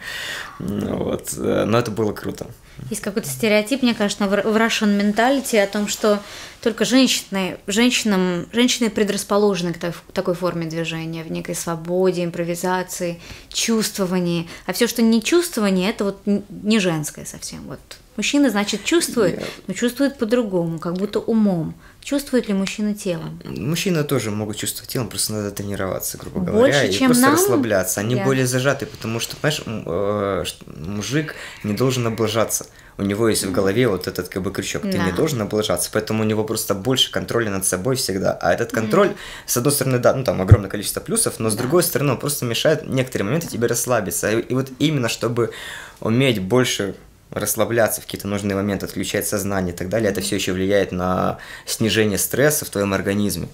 [0.58, 1.34] М, Вот.
[1.36, 2.46] э, Но это было круто.
[2.90, 6.22] Есть какой-то стереотип, мне кажется, в Russian mentality о том, что
[6.62, 14.48] только женщины, женщинам, женщины предрасположены к та- такой форме движения, в некой свободе, импровизации, чувствовании.
[14.66, 17.60] А все, что не чувствование, это вот не женское совсем.
[17.66, 17.78] Вот
[18.16, 21.74] мужчина, значит, чувствует, но чувствует по-другому, как будто умом.
[22.02, 23.40] Чувствует ли мужчина телом?
[23.44, 27.34] Мужчины тоже могут чувствовать телом, просто надо тренироваться, грубо Больше, говоря, и чем просто нам?
[27.34, 28.00] расслабляться.
[28.00, 30.44] Они Я- более зажаты, потому что, понимаешь, э,
[30.86, 32.66] мужик не должен облажаться.
[32.98, 34.82] У него есть в голове вот этот как бы крючок.
[34.82, 35.16] Ты не Да.
[35.16, 38.32] должен облажаться, поэтому у него просто больше контроля над собой всегда.
[38.32, 39.14] А этот контроль,
[39.46, 42.44] с одной стороны, да, ну там огромное количество плюсов, но с другой стороны, он просто
[42.44, 44.30] мешает некоторые моменты тебе расслабиться.
[44.32, 45.52] И, и вот именно чтобы
[46.00, 46.96] уметь больше
[47.30, 51.38] расслабляться в какие-то нужные моменты, отключать сознание и так далее, это все еще влияет на
[51.66, 53.48] снижение стресса в твоем организме.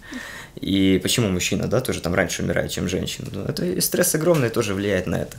[0.56, 3.28] И почему мужчина, да, тоже там раньше умирает, чем женщина?
[3.32, 5.36] Ну, это и стресс огромный тоже влияет на это.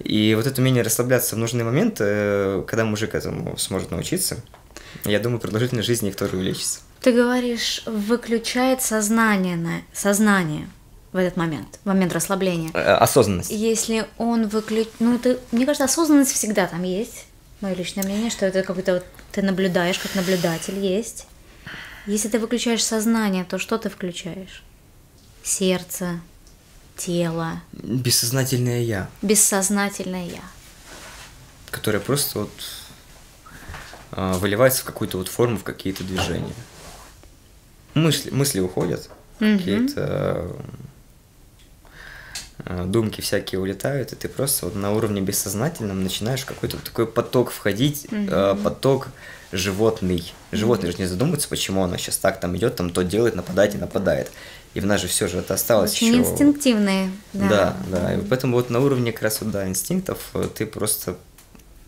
[0.00, 4.36] И вот это умение расслабляться в нужные моменты, э, когда мужик этому сможет научиться,
[5.04, 6.80] я думаю, продолжительность жизни их тоже увеличится.
[7.00, 10.68] Ты говоришь, выключает сознание, на, сознание
[11.12, 12.70] в этот момент, в момент расслабления.
[12.74, 13.50] Э, Осознанность.
[13.50, 14.88] Если он выключ...
[14.98, 15.38] Ну, ты...
[15.52, 17.26] мне кажется, осознанность всегда там есть.
[17.60, 21.26] Мое личное мнение, что это какой-то вот ты наблюдаешь, как наблюдатель есть.
[22.06, 24.62] Если ты выключаешь сознание, то что ты включаешь?
[25.42, 26.20] Сердце,
[26.96, 30.42] тело, Бессознательное я, бессознательное я.
[31.70, 32.50] которое просто вот
[34.12, 36.54] а, выливается в какую-то вот форму, в какие-то движения.
[37.94, 40.60] Мысли, мысли уходят, какие-то э,
[42.86, 48.06] думки всякие улетают, и ты просто вот на уровне бессознательном начинаешь какой-то такой поток входить,
[48.10, 49.08] э, поток
[49.52, 50.32] животный.
[50.52, 53.78] Животные же не задумываются, почему оно сейчас так там идет, там то делает, нападает и
[53.78, 54.30] нападает.
[54.74, 56.18] И в нас же все же это осталось Очень еще.
[56.18, 57.10] инстинктивные.
[57.32, 58.14] Да, да.
[58.14, 61.16] И поэтому вот на уровне как раз вот, да, инстинктов э, ты просто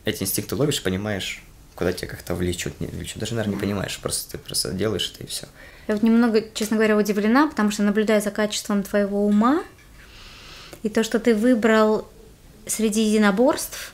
[0.05, 1.45] эти инстинкты ловишь, понимаешь,
[1.77, 3.19] куда тебя как-то влечет, не влечет.
[3.19, 5.47] Даже, наверное, не понимаешь, просто ты просто делаешь это и все.
[5.89, 9.63] Я вот немного, честно говоря, удивлена, потому что наблюдаю за качеством твоего ума.
[10.83, 12.09] И то, что ты выбрал
[12.67, 13.93] среди единоборств,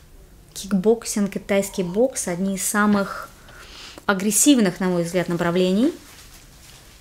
[0.54, 3.28] кикбоксинг и тайский бокс, одни из самых
[4.06, 5.92] агрессивных, на мой взгляд, направлений.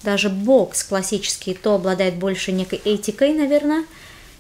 [0.04, 3.86] Даже бокс классический то обладает больше некой этикой, наверное,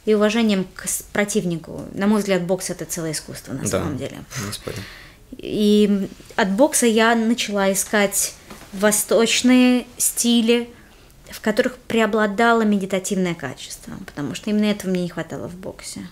[0.05, 1.81] и уважением к противнику.
[1.93, 4.23] На мой взгляд, бокс это целое искусство на да, самом деле.
[4.45, 4.77] не спорю.
[5.31, 8.33] И от бокса я начала искать
[8.73, 10.69] восточные стили,
[11.31, 16.07] в которых преобладало медитативное качество, потому что именно этого мне не хватало в боксе.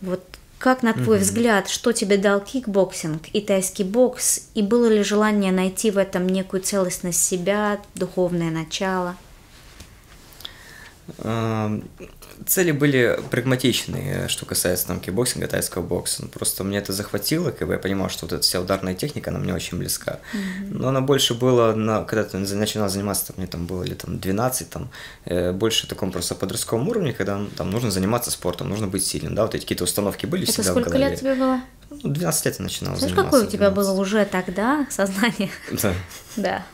[0.00, 0.22] Вот
[0.58, 5.52] как, на твой взгляд, что тебе дал кикбоксинг и тайский бокс, и было ли желание
[5.52, 9.16] найти в этом некую целостность себя, духовное начало?
[12.46, 16.22] Цели были прагматичные, что касается там кикбоксинга, тайского бокса.
[16.22, 19.30] Ну, Просто мне это захватило, как бы я понимал, что вот эта вся ударная техника,
[19.30, 20.20] она мне очень близка.
[20.70, 24.18] Но она больше была, на, когда ты начинал заниматься, там, мне там было лет там
[24.18, 24.90] 12, там,
[25.26, 29.42] э, больше таком просто подростковом уровне, когда там нужно заниматься спортом, нужно быть сильным, да,
[29.42, 31.10] вот эти какие-то установки были Это всегда в сколько голове.
[31.10, 31.60] лет тебе было?
[31.90, 33.24] Ну, 12 лет я начинал Знаешь, заниматься.
[33.24, 33.76] какое у тебя 12.
[33.76, 35.50] было уже тогда сознание?
[35.72, 35.94] Да.
[36.36, 36.66] Да.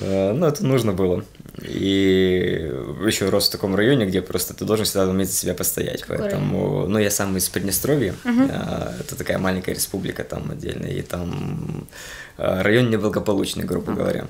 [0.00, 1.24] Э, Ну, это нужно было.
[1.60, 2.72] И
[3.04, 6.00] еще рос в таком районе, где просто ты должен всегда уметь за себя постоять.
[6.00, 11.02] Какой Поэтому, ну, я сам из Приднестровья, а, это такая маленькая республика там отдельная, и
[11.02, 11.86] там
[12.38, 14.28] а, район неблагополучный, грубо говоря.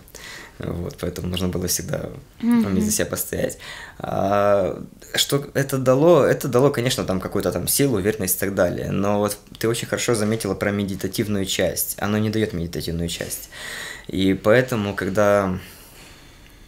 [0.58, 3.58] Вот, поэтому нужно было всегда уметь за себя постоять.
[3.98, 4.82] А,
[5.14, 6.24] что это дало?
[6.24, 8.90] Это дало, конечно, там какую-то там силу, уверенность и так далее.
[8.90, 11.96] Но вот ты очень хорошо заметила про медитативную часть.
[11.98, 13.48] Оно не дает медитативную часть.
[14.08, 15.58] И поэтому, когда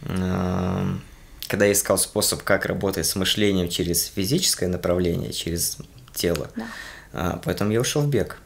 [0.07, 5.77] когда я искал способ, как работать с мышлением через физическое направление, через
[6.13, 6.67] тело, Да.
[7.13, 8.39] а, поэтому я ушел в бег.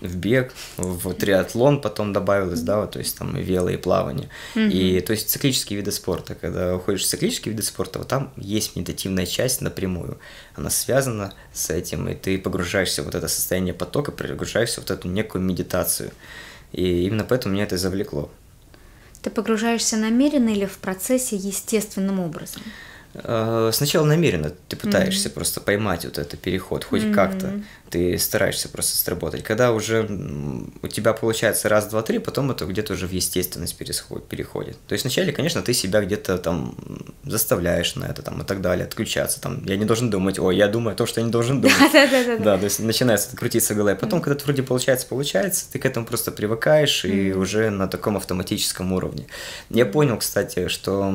[0.00, 4.30] В бег, в триатлон потом добавилось, да, вот, то есть там и вело, и плавание.
[4.54, 6.34] И то есть циклические виды спорта.
[6.34, 10.18] Когда уходишь в циклические виды спорта, вот там есть медитативная часть напрямую.
[10.54, 14.90] Она связана с этим, и ты погружаешься в вот это состояние потока, погружаешься в вот
[14.90, 16.12] эту некую медитацию.
[16.72, 18.30] И именно поэтому меня это завлекло.
[19.22, 22.62] Ты погружаешься намеренно или в процессе естественным образом?
[23.14, 25.32] Э, сначала намеренно ты пытаешься mm-hmm.
[25.32, 27.14] просто поймать вот этот переход, хоть mm-hmm.
[27.14, 27.60] как-то.
[27.90, 29.42] Ты стараешься просто сработать.
[29.42, 30.08] Когда уже
[30.80, 34.78] у тебя получается раз, два, три, потом это где-то уже в естественность переходит.
[34.86, 36.74] То есть вначале, конечно, ты себя где-то там
[37.24, 39.42] заставляешь на это там и так далее, отключаться.
[39.42, 42.42] Там, я не должен думать, ой, я думаю о том, что я не должен думать.
[42.42, 43.94] Да, то есть начинается крутиться в голове.
[43.94, 48.16] Потом, когда это вроде получается, получается, ты к этому просто привыкаешь и уже на таком
[48.16, 49.26] автоматическом уровне.
[49.68, 51.14] Я понял, кстати, что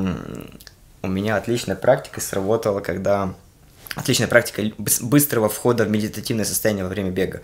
[1.02, 3.34] у меня отличная практика сработала, когда
[3.94, 7.40] отличная практика быстрого входа в медитативное состояние во время бега.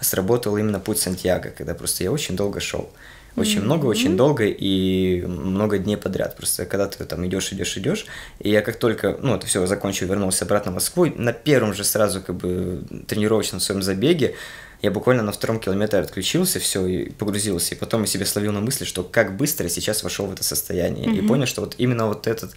[0.00, 2.90] Сработал именно путь Сантьяго, когда просто я очень долго шел.
[3.36, 3.64] Очень mm-hmm.
[3.64, 6.36] много, очень долго и много дней подряд.
[6.36, 8.06] Просто когда ты там идешь, идешь, идешь,
[8.40, 11.84] и я как только, ну, это все закончил, вернулся обратно в Москву, на первом же
[11.84, 14.34] сразу как бы тренировочном своем забеге
[14.80, 17.74] я буквально на втором километре отключился, все, и погрузился.
[17.74, 21.06] И потом я себе словил на мысли, что как быстро сейчас вошел в это состояние.
[21.06, 21.24] Mm-hmm.
[21.24, 22.52] И понял, что вот именно вот этот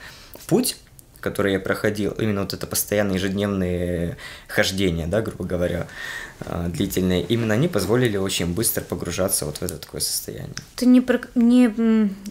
[0.52, 0.76] путь,
[1.22, 4.18] который я проходил, именно вот это постоянные ежедневные
[4.50, 5.88] хождения, да, грубо говоря,
[6.42, 10.54] а, длительные, именно они позволили очень быстро погружаться вот в это такое состояние.
[10.76, 11.02] Ты не,
[11.36, 11.70] не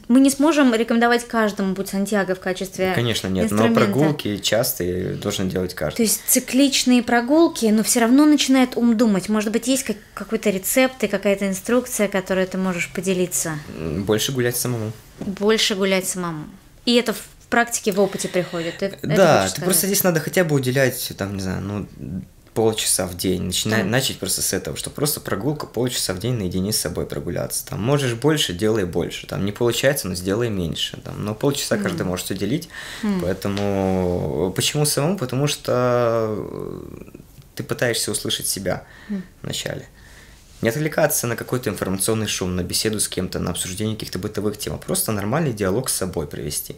[0.08, 5.48] мы не сможем рекомендовать каждому путь Сантьяго в качестве Конечно, нет, но прогулки частые должен
[5.48, 5.96] делать каждый.
[5.96, 9.30] То есть цикличные прогулки, но все равно начинает ум думать.
[9.30, 13.58] Может быть, есть как, какой-то рецепт и какая-то инструкция, которой ты можешь поделиться?
[13.78, 14.92] Больше гулять самому.
[15.20, 16.44] Больше гулять самому.
[16.84, 17.20] И это в
[17.50, 18.78] практике, в опыте приходит.
[18.78, 21.86] Ты, да, ты просто здесь надо хотя бы уделять, там, не знаю, ну,
[22.54, 23.42] полчаса в день.
[23.42, 23.88] Начинай, да.
[23.88, 27.66] Начать просто с этого, что просто прогулка полчаса в день наедине с собой прогуляться.
[27.66, 29.26] Там можешь больше, делай больше.
[29.26, 31.00] Там не получается, но сделай меньше.
[31.02, 31.82] Там, но полчаса mm.
[31.82, 32.68] каждый может уделить.
[33.02, 33.20] Mm.
[33.22, 35.16] Поэтому почему самому?
[35.16, 36.36] Потому что
[37.54, 39.22] ты пытаешься услышать себя mm.
[39.42, 39.88] вначале.
[40.62, 44.74] Не отвлекаться на какой-то информационный шум, на беседу с кем-то, на обсуждение каких-то бытовых тем,
[44.74, 46.76] а просто нормальный диалог с собой провести.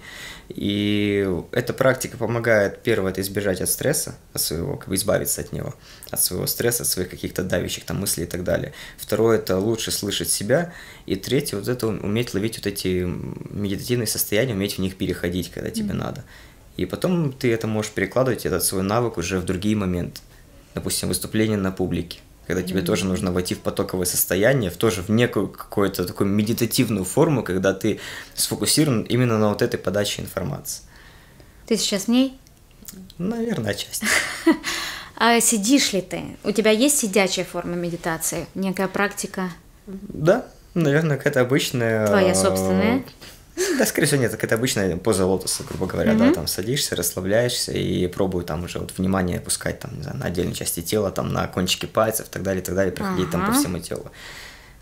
[0.49, 5.51] И эта практика помогает, первое, это избежать от стресса, от своего, как бы избавиться от
[5.51, 5.75] него,
[6.13, 8.73] от своего стресса, от своих каких-то давящих там мыслей и так далее.
[8.99, 10.73] Второе, это лучше слышать себя.
[11.07, 13.05] И третье, вот это уметь ловить вот эти
[13.51, 15.73] медитативные состояния, уметь в них переходить, когда mm-hmm.
[15.73, 16.25] тебе надо.
[16.77, 20.21] И потом ты это можешь перекладывать, этот свой навык уже в другие моменты.
[20.75, 22.21] Допустим, выступление на публике
[22.53, 22.85] когда тебе mm-hmm.
[22.85, 27.73] тоже нужно войти в потоковое состояние, в тоже в некую какую-то такую медитативную форму, когда
[27.73, 27.99] ты
[28.35, 30.83] сфокусирован именно на вот этой подаче информации.
[31.67, 32.39] Ты сейчас в ней?
[33.19, 34.05] Наверное, часть.
[35.17, 36.37] А сидишь ли ты?
[36.43, 38.47] У тебя есть сидячая форма медитации?
[38.55, 39.51] Некая практика?
[39.87, 42.07] Да, наверное, какая-то обычная.
[42.07, 43.05] Твоя собственная?
[43.79, 46.29] Да, скорее всего, нет, так это обычная поза лотоса, грубо говоря, mm-hmm.
[46.29, 50.27] да, там садишься, расслабляешься и пробую там уже вот внимание опускать там, не знаю, на
[50.27, 53.33] отдельные части тела, там на кончики пальцев и так далее, и так далее, проходить ага.
[53.33, 54.11] там по всему телу.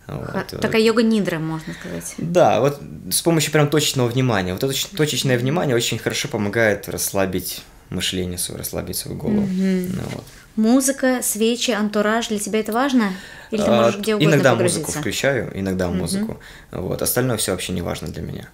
[0.07, 0.61] Вот.
[0.61, 2.15] Такая йога нидра, можно сказать.
[2.19, 2.81] Да, вот
[3.11, 4.53] с помощью прям точечного внимания.
[4.53, 9.43] Вот это точечное внимание очень хорошо помогает расслабить мышление свое, расслабить свою голову.
[9.43, 9.91] Mm-hmm.
[9.95, 10.25] Ну, вот.
[10.61, 13.15] Музыка, свечи, антураж для тебя это важно?
[13.51, 16.39] Или ты можешь где угодно Иногда музыку включаю, иногда музыку.
[16.71, 17.01] Вот.
[17.01, 18.47] Остальное все вообще не важно для меня.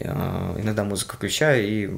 [0.00, 1.90] Я иногда музыку включаю и,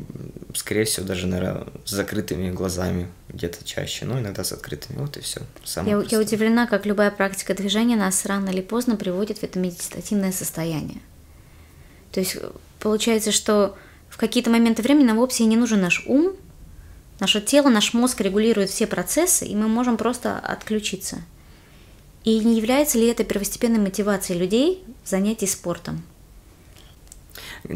[0.54, 4.98] скорее всего, даже, наверное, с закрытыми глазами где-то чаще, но иногда с открытыми.
[4.98, 5.40] Вот и все.
[5.86, 10.32] Я, я удивлена, как любая практика движения нас рано или поздно приводит в это медитативное
[10.32, 11.00] состояние.
[12.12, 12.36] То есть
[12.78, 13.74] получается, что
[14.10, 16.34] в какие-то моменты времени нам вовсе не нужен наш ум,
[17.20, 21.18] наше тело, наш мозг регулирует все процессы, и мы можем просто отключиться.
[22.24, 26.02] И не является ли это первостепенной мотивацией людей в занятии спортом?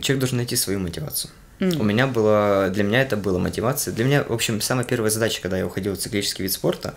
[0.00, 1.31] Человек должен найти свою мотивацию.
[1.61, 1.79] Mm.
[1.79, 3.92] У меня было, для меня это была мотивация.
[3.92, 6.94] Для меня, в общем, самая первая задача, когда я уходил в циклический вид спорта,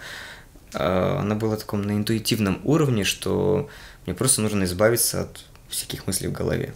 [0.74, 3.70] э, она была таком на интуитивном уровне, что
[4.06, 6.74] мне просто нужно избавиться от всяких мыслей в голове.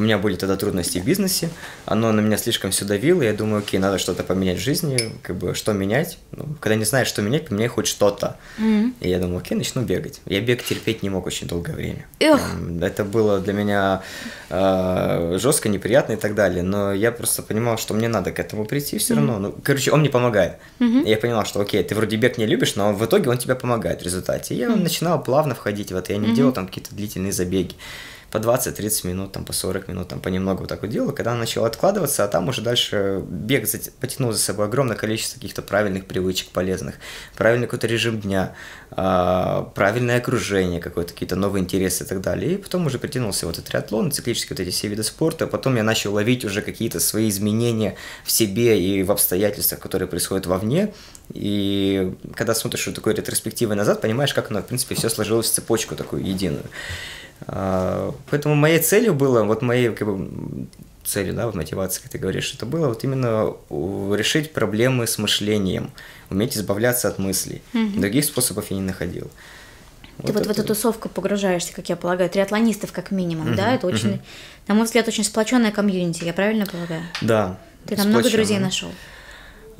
[0.00, 1.50] У меня были тогда трудности в бизнесе,
[1.84, 5.36] оно на меня слишком все давило, я думаю, окей, надо что-то поменять в жизни, как
[5.36, 6.16] бы, что менять?
[6.32, 8.38] Ну, когда не знаешь, что менять, поменяй хоть что-то.
[8.58, 8.92] Mm-hmm.
[9.00, 10.22] И я думал, окей, начну бегать.
[10.24, 12.06] Я бег терпеть не мог очень долгое время.
[12.18, 12.82] Ugh.
[12.82, 14.00] Это было для меня
[14.48, 18.64] э, жестко, неприятно и так далее, но я просто понимал, что мне надо к этому
[18.64, 19.16] прийти все mm-hmm.
[19.16, 19.38] равно.
[19.38, 20.54] Ну, короче, он мне помогает.
[20.78, 21.04] Mm-hmm.
[21.04, 23.54] И я понимал, что, окей, ты вроде бег не любишь, но в итоге он тебе
[23.54, 24.54] помогает в результате.
[24.54, 24.82] И я mm-hmm.
[24.82, 26.34] начинал плавно входить в это, я не mm-hmm.
[26.34, 27.74] делал там какие-то длительные забеги
[28.30, 31.64] по 20-30 минут, там, по 40 минут, там, понемногу вот так вот делал, когда начал
[31.64, 33.66] откладываться, а там уже дальше бег
[34.00, 36.94] потянул за собой огромное количество каких-то правильных привычек полезных,
[37.36, 38.54] правильный какой-то режим дня,
[38.92, 42.54] а, правильное окружение, какое-то какие-то новые интересы и так далее.
[42.54, 45.82] И потом уже притянулся вот этот триатлон, циклические вот эти все виды спорта, потом я
[45.82, 50.94] начал ловить уже какие-то свои изменения в себе и в обстоятельствах, которые происходят вовне,
[51.32, 55.52] и когда смотришь вот такой ретроспективой назад, понимаешь, как оно, в принципе, все сложилось в
[55.52, 56.64] цепочку такую единую.
[57.46, 60.66] А, поэтому моей целью было, вот моей как бы,
[61.04, 65.90] целью, да, в мотивации, как ты говоришь, это было вот именно решить проблемы с мышлением,
[66.30, 67.62] уметь избавляться от мыслей.
[67.74, 68.00] Угу.
[68.00, 69.30] Других способов я не находил.
[70.18, 70.48] Ты вот, вот это...
[70.48, 73.74] в эту тусовку погружаешься, как я полагаю, триатлонистов как минимум, угу, да?
[73.74, 74.20] Это очень, угу.
[74.68, 77.02] на мой взгляд, очень сплоченная комьюнити, я правильно полагаю?
[77.22, 77.58] Да.
[77.86, 78.90] Ты там много друзей нашел?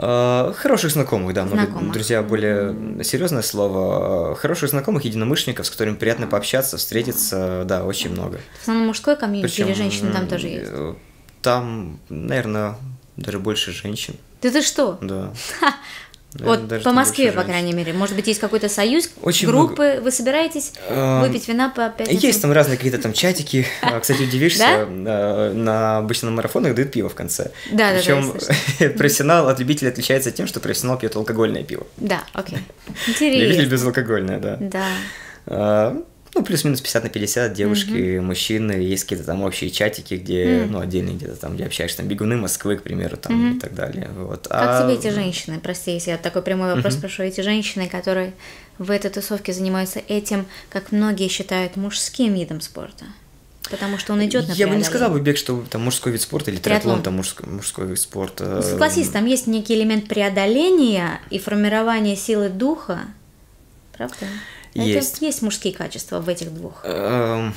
[0.02, 1.92] А, хороших знакомых, да, много знакомых.
[1.92, 4.34] друзья более серьезное слово.
[4.34, 8.40] Хороших знакомых, единомышленников, с которыми приятно пообщаться, встретиться, да, очень много.
[8.58, 10.70] В основном мужской комьюнити Причем, или женщины там тоже есть?
[10.72, 10.94] Э,
[11.42, 12.76] там, наверное,
[13.16, 14.14] даже больше женщин.
[14.40, 14.96] Да ты что?
[15.02, 15.32] Да.
[16.34, 17.92] Вот даже по Москве, по крайней мере.
[17.92, 20.00] Может быть, есть какой-то союз, Очень группы, много...
[20.02, 22.22] вы собираетесь а, выпить вина по пятницам?
[22.22, 23.66] Есть там разные какие-то там чатики.
[23.82, 27.50] А, кстати, удивишься, на обычно на марафонах дают пиво в конце.
[27.72, 28.32] Да, Причем
[28.98, 31.86] профессионал от любителя отличается тем, что профессионал пьет алкогольное пиво.
[31.96, 32.58] Да, окей.
[33.08, 33.42] Интересно.
[33.42, 34.58] Любитель безалкогольное, да.
[35.46, 35.96] Да.
[36.34, 38.20] Ну, плюс-минус 50 на 50, девушки, mm-hmm.
[38.20, 40.66] мужчины, есть какие-то там общие чатики, где, mm-hmm.
[40.66, 43.56] ну, отдельные где-то там, где общаешься, там, бегуны Москвы, к примеру, там, mm-hmm.
[43.56, 44.46] и так далее, вот.
[44.48, 44.82] Как а...
[44.82, 46.98] тебе эти женщины, прости, если я такой прямой вопрос mm-hmm.
[46.98, 48.32] спрошу, эти женщины, которые
[48.78, 53.06] в этой тусовке занимаются этим, как многие считают, мужским видом спорта?
[53.70, 56.20] Потому что он идет на Я бы не сказал бы бег, что там мужской вид
[56.20, 58.44] спорта или триатлон, триатлон там мужской, мужской вид спорта.
[58.44, 63.00] Ну, согласись, там есть некий элемент преодоления и формирования силы духа,
[63.92, 64.26] правда?
[64.74, 65.16] Есть.
[65.16, 66.82] Это есть мужские качества в этих двух.
[66.84, 67.54] Эм,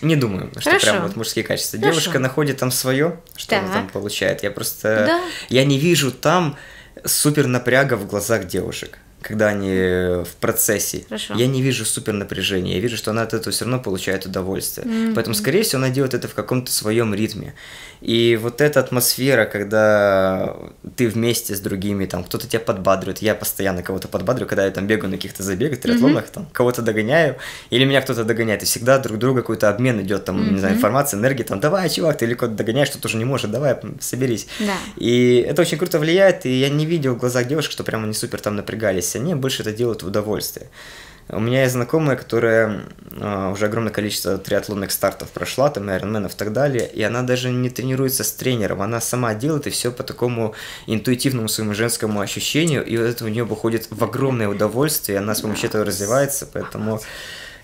[0.00, 0.86] не думаю, что Хорошо.
[0.86, 1.78] прям вот мужские качества.
[1.78, 2.00] Хорошо.
[2.00, 3.64] Девушка находит там свое, что так.
[3.64, 4.42] она там получает.
[4.42, 5.04] Я просто...
[5.06, 5.22] Да.
[5.48, 6.56] Я не вижу там
[7.04, 11.04] супер напряга в глазах девушек когда они в процессе.
[11.08, 11.34] Хорошо.
[11.34, 14.86] Я не вижу супер напряжения, я вижу, что она от этого все равно получает удовольствие.
[14.86, 15.14] Mm-hmm.
[15.14, 17.54] Поэтому, скорее всего, она делает это в каком-то своем ритме.
[18.00, 20.56] И вот эта атмосфера, когда
[20.96, 24.86] ты вместе с другими, там, кто-то тебя подбадривает, я постоянно кого-то подбадриваю, когда я там
[24.88, 26.32] бегаю на каких-то забегах, триатлонах, mm-hmm.
[26.32, 27.36] там, кого-то догоняю,
[27.70, 30.52] или меня кто-то догоняет, и всегда друг друга какой-то обмен идет, там, mm-hmm.
[30.52, 33.52] не знаю, информация, энергия, там, давай, чувак, ты или кого-то догоняешь, что тоже не может,
[33.52, 34.48] давай, соберись.
[34.58, 34.74] Да.
[34.96, 38.14] И это очень круто влияет, и я не видел в глазах девушек, что прямо они
[38.14, 40.68] супер там напрягались, они больше это делают в удовольствие.
[41.28, 46.36] У меня есть знакомая, которая э, уже огромное количество триатлонных стартов прошла, там, айронменов и
[46.36, 50.02] так далее, и она даже не тренируется с тренером, она сама делает, и все по
[50.02, 50.54] такому
[50.86, 55.34] интуитивному своему женскому ощущению, и вот это у нее выходит в огромное удовольствие, и она
[55.34, 57.00] с помощью этого развивается, поэтому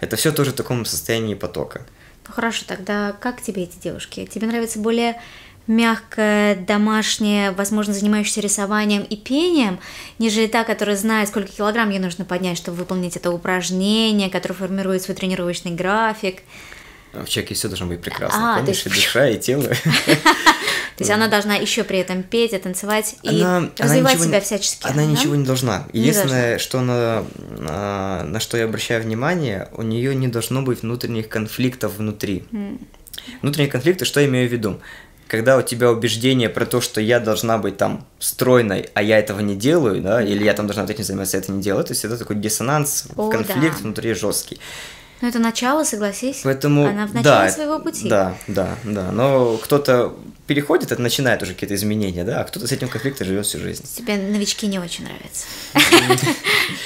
[0.01, 1.83] это все тоже в таком состоянии потока.
[2.29, 4.27] Ну хорошо, тогда как тебе эти девушки?
[4.27, 5.21] Тебе нравится более
[5.69, 9.79] мягкая, домашняя, возможно, занимающаяся рисованием и пением,
[10.19, 15.03] нежели та, которая знает, сколько килограмм ей нужно поднять, чтобы выполнить это упражнение, которое формирует
[15.03, 16.43] свой тренировочный график.
[17.13, 19.01] В человеке все должно быть прекрасно, а, конечно, есть...
[19.07, 19.63] душа и тело.
[20.99, 24.41] То есть она должна еще при этом петь, и танцевать и она, развивать она себя
[24.41, 24.85] всячески.
[24.85, 25.05] Она да?
[25.05, 25.87] ничего не должна.
[25.93, 27.25] Единственное, не что она,
[27.57, 32.45] на, на что я обращаю внимание, у нее не должно быть внутренних конфликтов внутри.
[32.51, 32.85] Mm.
[33.43, 34.81] Внутренние конфликты, что я имею в виду?
[35.29, 39.41] Когда у тебя убеждение про то, что я должна быть там стройной, а я этого
[39.41, 41.93] не делаю, да, или я там должна вот этим заниматься, а это не делаю, то
[41.93, 43.83] есть это такой диссонанс, О, конфликт да.
[43.83, 44.59] внутри жесткий.
[45.21, 46.43] Ну, это начало, согласись.
[46.45, 48.09] Поэтому, Она в начале да, своего пути.
[48.09, 49.11] Да, да, да.
[49.11, 50.15] Но кто-то
[50.47, 53.85] переходит, это начинает уже какие-то изменения, да, а кто-то с этим конфликтом живет всю жизнь.
[53.97, 55.47] Тебе новички не очень нравятся.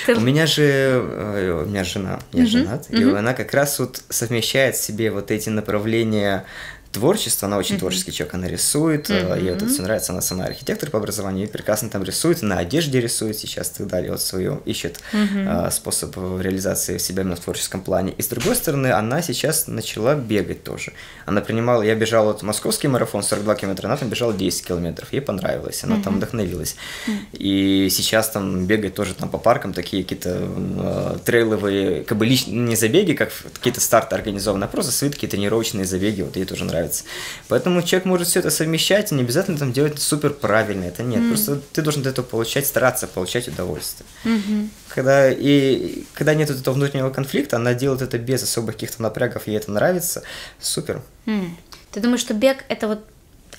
[0.17, 4.77] У меня же, э, у меня жена, я женат, и она как раз вот совмещает
[4.77, 6.47] в себе вот эти направления
[6.93, 7.79] творчество, она очень mm-hmm.
[7.79, 9.43] творческий человек, она рисует, mm-hmm.
[9.43, 12.59] ей вот это все нравится, она сама архитектор по образованию, и прекрасно там рисует, на
[12.59, 15.47] одежде рисует сейчас и так далее, вот свою ищет mm-hmm.
[15.49, 18.13] а, способ реализации себя именно в творческом плане.
[18.19, 20.93] И с другой стороны, она сейчас начала бегать тоже.
[21.25, 25.23] Она принимала, я бежал вот московский марафон 42 километра, она там бежала 10 километров, ей
[25.23, 26.03] понравилось, она mm-hmm.
[26.03, 26.77] там вдохновилась.
[27.07, 27.39] Mm-hmm.
[27.39, 32.59] И сейчас там бегает тоже там по паркам такие какие-то э, трейловые, как бы личные,
[32.59, 36.65] не забеги, как какие-то старты организованы, а просто свои такие тренировочные забеги, вот ей тоже
[36.65, 37.05] нравится нравится.
[37.49, 40.85] Поэтому человек может все это совмещать, и не обязательно там делать супер правильно.
[40.85, 41.21] Это нет.
[41.21, 41.29] Mm.
[41.29, 44.07] Просто ты должен от этого получать, стараться получать удовольствие.
[44.25, 44.69] Mm-hmm.
[44.89, 49.57] Когда, и, когда нет этого внутреннего конфликта, она делает это без особых каких-то напрягов, ей
[49.57, 50.23] это нравится.
[50.61, 51.03] Супер.
[51.27, 51.51] Mm.
[51.93, 53.05] Ты думаешь, что бег это вот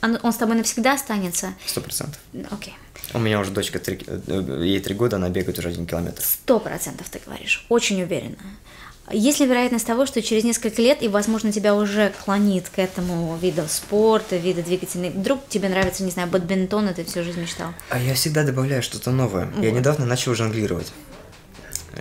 [0.02, 1.54] он, он с тобой навсегда останется?
[1.66, 2.20] Сто процентов.
[2.52, 2.74] Окей.
[3.14, 6.22] У меня уже дочка, 3, э, ей три года, она бегает уже один километр.
[6.22, 8.38] Сто процентов ты говоришь, очень уверенно.
[9.12, 13.38] Есть ли вероятность того, что через несколько лет, и, возможно, тебя уже клонит к этому
[13.38, 17.74] виду спорта, виду двигательный, вдруг тебе нравится, не знаю, бадминтон, и ты всю жизнь мечтал?
[17.90, 19.48] А я всегда добавляю что-то новое.
[19.48, 19.64] Вот.
[19.64, 20.94] Я недавно начал жонглировать.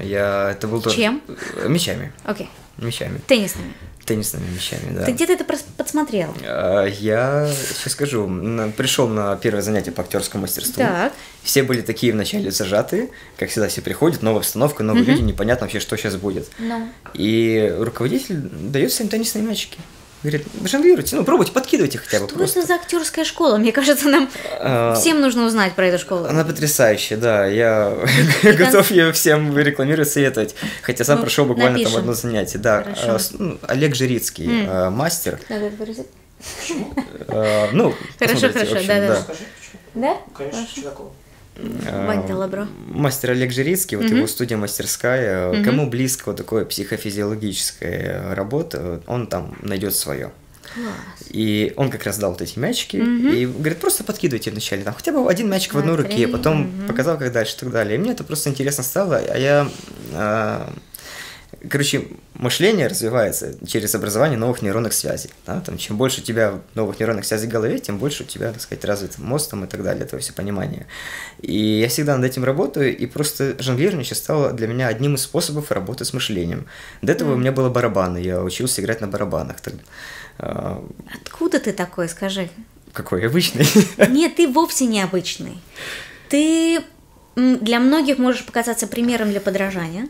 [0.01, 0.97] Я это был тоже...
[0.97, 1.23] Чем?
[1.67, 2.13] Мечами.
[2.25, 2.47] Окей.
[2.79, 2.85] Okay.
[2.85, 3.21] Мечами.
[3.27, 3.75] Теннисными.
[4.13, 5.05] Теннисными мячами, да.
[5.05, 5.45] Ты где-то это
[5.77, 6.35] подсмотрел?
[6.45, 8.31] А, я сейчас скажу.
[8.77, 10.83] Пришел на первое занятие по актерскому мастерству.
[10.83, 11.13] Так.
[11.43, 13.09] Все были такие вначале зажатые,
[13.39, 15.13] как всегда все приходят, новая обстановка, новые угу.
[15.13, 16.49] люди, непонятно вообще, что сейчас будет.
[16.59, 16.89] Ну.
[17.15, 19.79] И руководитель дает всем теннисные мячики.
[20.23, 22.61] Говорит, жонглируйте, ну пробуйте, подкидывайте хотя бы Что просто.
[22.61, 23.57] это за актерская школа?
[23.57, 26.27] Мне кажется, нам А, всем нужно узнать про эту школу.
[26.27, 27.47] Она потрясающая, да.
[27.47, 27.97] Я
[28.45, 30.55] готов ее всем рекламировать, советовать.
[30.83, 31.99] Хотя сам Ну, прошел буквально там напишем.
[32.01, 32.59] одно занятие.
[32.59, 33.03] Да, Хорошо.
[33.17, 35.41] А, ну, Олег Жирицкий, а, мастер.
[35.49, 36.07] Надо выразить.
[37.29, 38.77] А, Ну, Хорошо, хорошо.
[38.81, 39.25] Скажи,
[39.59, 39.81] почему?
[39.95, 40.17] Да?
[40.37, 41.13] Конечно, Чудаков.
[41.57, 42.67] А, Вань Талабро.
[42.89, 45.53] Мастер Олег Жирицкий, вот его студия мастерская.
[45.53, 45.65] Мгм.
[45.65, 50.33] Кому близко вот такое психофизиологическая работа, он там найдет свое.
[50.75, 51.29] Класс.
[51.29, 53.29] И он как раз дал вот эти мячики Мгм.
[53.29, 56.63] и говорит, просто подкидывайте вначале, там хотя бы один мячик в одной Смотри, руке, потом
[56.63, 56.87] мгм.
[56.87, 57.97] показал, как дальше и так далее.
[57.97, 59.69] И мне это просто интересно стало, а я...
[61.71, 65.31] Короче, мышление развивается через образование новых нейронных связей.
[65.47, 65.61] Да?
[65.61, 68.61] Там, чем больше у тебя новых нейронных связей в голове, тем больше у тебя, так
[68.61, 70.87] сказать, развит мозг там, и так далее, это все понимание.
[71.41, 75.23] И я всегда над этим работаю, и просто жонглирование сейчас стало для меня одним из
[75.23, 76.67] способов работы с мышлением.
[77.01, 79.61] До этого у меня было барабаны, я учился играть на барабанах.
[79.61, 79.75] Так,
[80.39, 80.85] а,
[81.23, 82.49] Откуда ты такой, скажи?
[82.93, 83.67] какой обычный.
[84.09, 85.59] Нет, ты вовсе необычный.
[86.29, 86.81] Ты
[87.37, 90.09] м, для многих можешь показаться примером для подражания.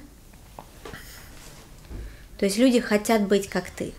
[2.43, 3.93] То есть люди хотят быть как ты.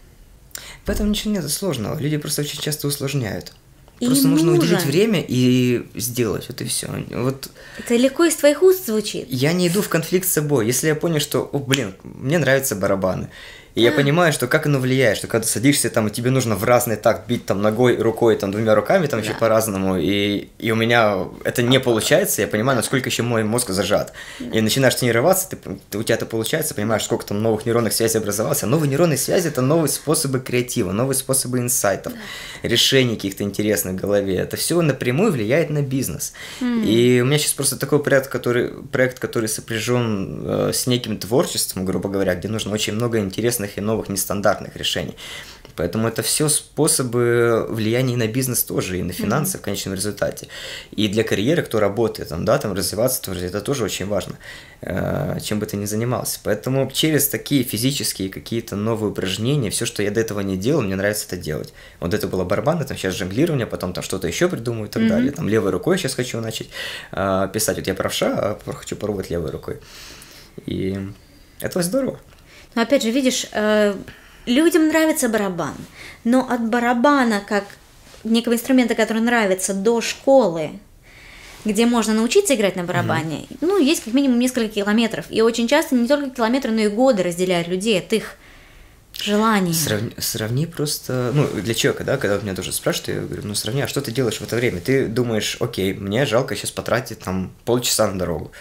[0.83, 1.97] В этом ничего нет сложного.
[1.97, 3.53] Люди просто очень часто усложняют.
[4.01, 6.49] И Просто нужно уделить время и сделать.
[6.49, 6.89] Вот и все.
[7.11, 9.27] Вот Это легко из твоих уст звучит.
[9.29, 10.65] я не иду в конфликт с собой.
[10.65, 13.29] Если я понял, что, о, блин, мне нравятся барабаны.
[13.75, 16.55] И я понимаю, что как оно влияет, что когда ты садишься там, и тебе нужно
[16.55, 19.39] в разный такт бить там ногой, рукой, там двумя руками, там еще Да.
[19.39, 24.13] по-разному, и, и у меня это не получается, я понимаю, насколько еще мой мозг зажат.
[24.39, 25.57] И начинаешь тренироваться, ты,
[25.89, 28.61] ты- у тебя это получается, понимаешь, сколько там новых нейронных связей образовалось.
[28.61, 32.13] А новые нейронные связи это новые способы креатива, новые способы инсайтов,
[32.61, 34.35] решений каких-то интересных в голове.
[34.35, 36.33] Это все напрямую влияет на бизнес.
[36.61, 41.85] И у меня сейчас просто такой проект, который, проект, который сопряжен э, с неким творчеством,
[41.85, 45.15] грубо говоря, где нужно очень много интересных и новых нестандартных решений.
[45.75, 50.47] Поэтому это все способы влияния и на бизнес тоже, и на финансы в конечном результате.
[50.91, 54.35] И для карьеры, кто работает, там, да, там развиваться тоже, это тоже очень важно,
[54.81, 56.39] э, чем бы ты ни занимался.
[56.43, 60.95] Поэтому через такие физические какие-то новые упражнения, все, что я до этого не делал, мне
[60.95, 61.73] нравится это делать.
[61.99, 65.31] Вот это было барабаны, там сейчас жонглирование, потом там что-то еще придумаю и так далее.
[65.31, 66.69] Там левой рукой сейчас хочу начать
[67.11, 67.77] э, писать.
[67.77, 69.79] Вот я правша, а хочу попробовать левой рукой.
[70.65, 70.99] И
[71.59, 72.19] это здорово.
[72.75, 73.95] Но опять же, видишь, э,
[74.45, 75.75] людям нравится барабан,
[76.23, 77.65] но от барабана как
[78.23, 80.71] некого инструмента, который нравится, до школы,
[81.65, 85.25] где можно научиться играть на барабане, ну, есть как минимум несколько километров.
[85.29, 88.35] И очень часто не только километры, но и годы разделяют людей от их
[89.21, 89.73] желаний.
[89.73, 93.81] Сравни, сравни просто, ну, для человека, да, когда меня тоже спрашивают, я говорю, ну, сравни,
[93.81, 94.81] а что ты делаешь в это время?
[94.81, 98.51] Ты думаешь, окей, мне жалко сейчас потратить там полчаса на дорогу,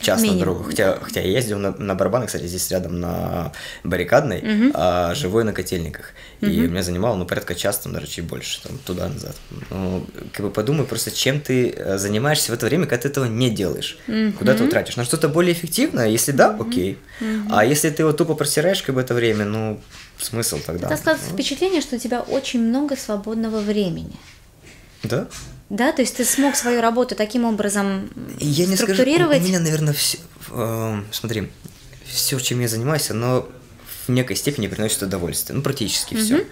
[0.00, 0.64] час на минимум, дорогу.
[0.64, 3.52] Хотя, хотя я ездил на, на барабанах, кстати, здесь рядом на
[3.84, 6.12] баррикадной, а живой на котельниках.
[6.40, 9.36] И меня занимало, ну, порядка часа, там, даже чуть больше, там, туда-назад.
[9.70, 13.24] Ну, как бы подумай просто, чем ты э, занимаешься в это время, когда ты этого
[13.24, 13.98] не делаешь.
[14.38, 14.96] Куда ты его тратишь?
[14.96, 16.08] На что-то более эффективное?
[16.08, 16.98] Если да, окей.
[17.50, 19.80] А если ты его тупо просираешь как бы это время, ну,
[20.18, 20.86] смысл тогда?
[20.86, 24.16] Это складывается впечатление, что у тебя очень много свободного времени.
[25.02, 25.28] Да?
[25.68, 28.08] Да, то есть ты смог свою работу таким образом
[28.38, 29.42] Я не скажу, у структурировать.
[29.42, 30.18] меня, наверное, все,
[31.10, 31.50] смотри,
[32.06, 33.48] все, чем я занимаюсь, оно
[34.06, 35.56] в некой степени приносит удовольствие.
[35.56, 36.46] Ну, практически все.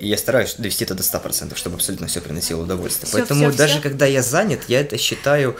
[0.00, 3.06] Я стараюсь довести это до 100%, чтобы абсолютно все приносило удовольствие.
[3.08, 3.82] Всё, Поэтому всё, даже всё.
[3.82, 5.56] когда я занят, я это считаю,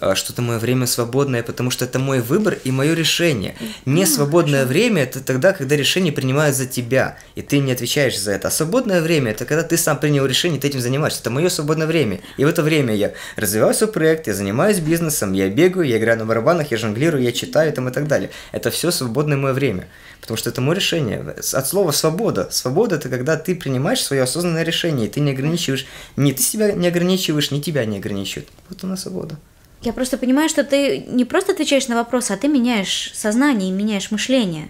[0.00, 3.56] э, что это мое время свободное, потому что это мой выбор и мое решение.
[3.84, 8.32] Не свободное время это тогда, когда решение принимают за тебя, и ты не отвечаешь за
[8.32, 8.48] это.
[8.48, 11.20] А свободное время это когда ты сам принял решение, ты этим занимаешься.
[11.20, 12.20] Это мое свободное время.
[12.36, 16.18] И в это время я развиваю свой проект, я занимаюсь бизнесом, я бегаю, я играю
[16.18, 18.30] на барабанах, я жонглирую, я читаю там и так далее.
[18.52, 19.88] Это все свободное мое время.
[20.20, 21.34] Потому что это мое решение.
[21.52, 22.48] От слова свобода.
[22.50, 25.86] Свобода это когда ты принимаешь свое осознанное решение, и ты не ограничиваешь,
[26.16, 28.48] ни ты себя не ограничиваешь, ни тебя не ограничивают.
[28.68, 29.36] Вот она свобода.
[29.82, 33.72] Я просто понимаю, что ты не просто отвечаешь на вопросы, а ты меняешь сознание и
[33.72, 34.66] меняешь мышление.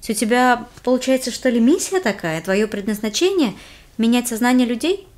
[0.00, 3.54] То есть у тебя получается, что ли, миссия такая, твое предназначение
[3.96, 5.08] менять сознание людей?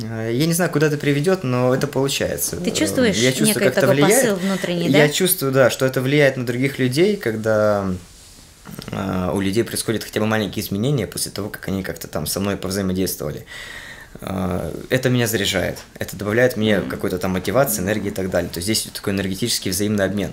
[0.00, 2.56] Я не знаю, куда это приведет, но это получается.
[2.56, 4.22] Ты чувствуешь Я чувствую, некий как это такой влияет.
[4.22, 5.12] посыл внутренний, Я да?
[5.12, 7.92] чувствую, да, что это влияет на других людей, когда
[8.90, 12.40] э, у людей происходят хотя бы маленькие изменения после того, как они как-то там со
[12.40, 13.44] мной повзаимодействовали.
[14.20, 18.50] Это меня заряжает, это добавляет мне какой-то там мотивации, энергии и так далее.
[18.50, 20.32] То есть здесь такой энергетический взаимный обмен.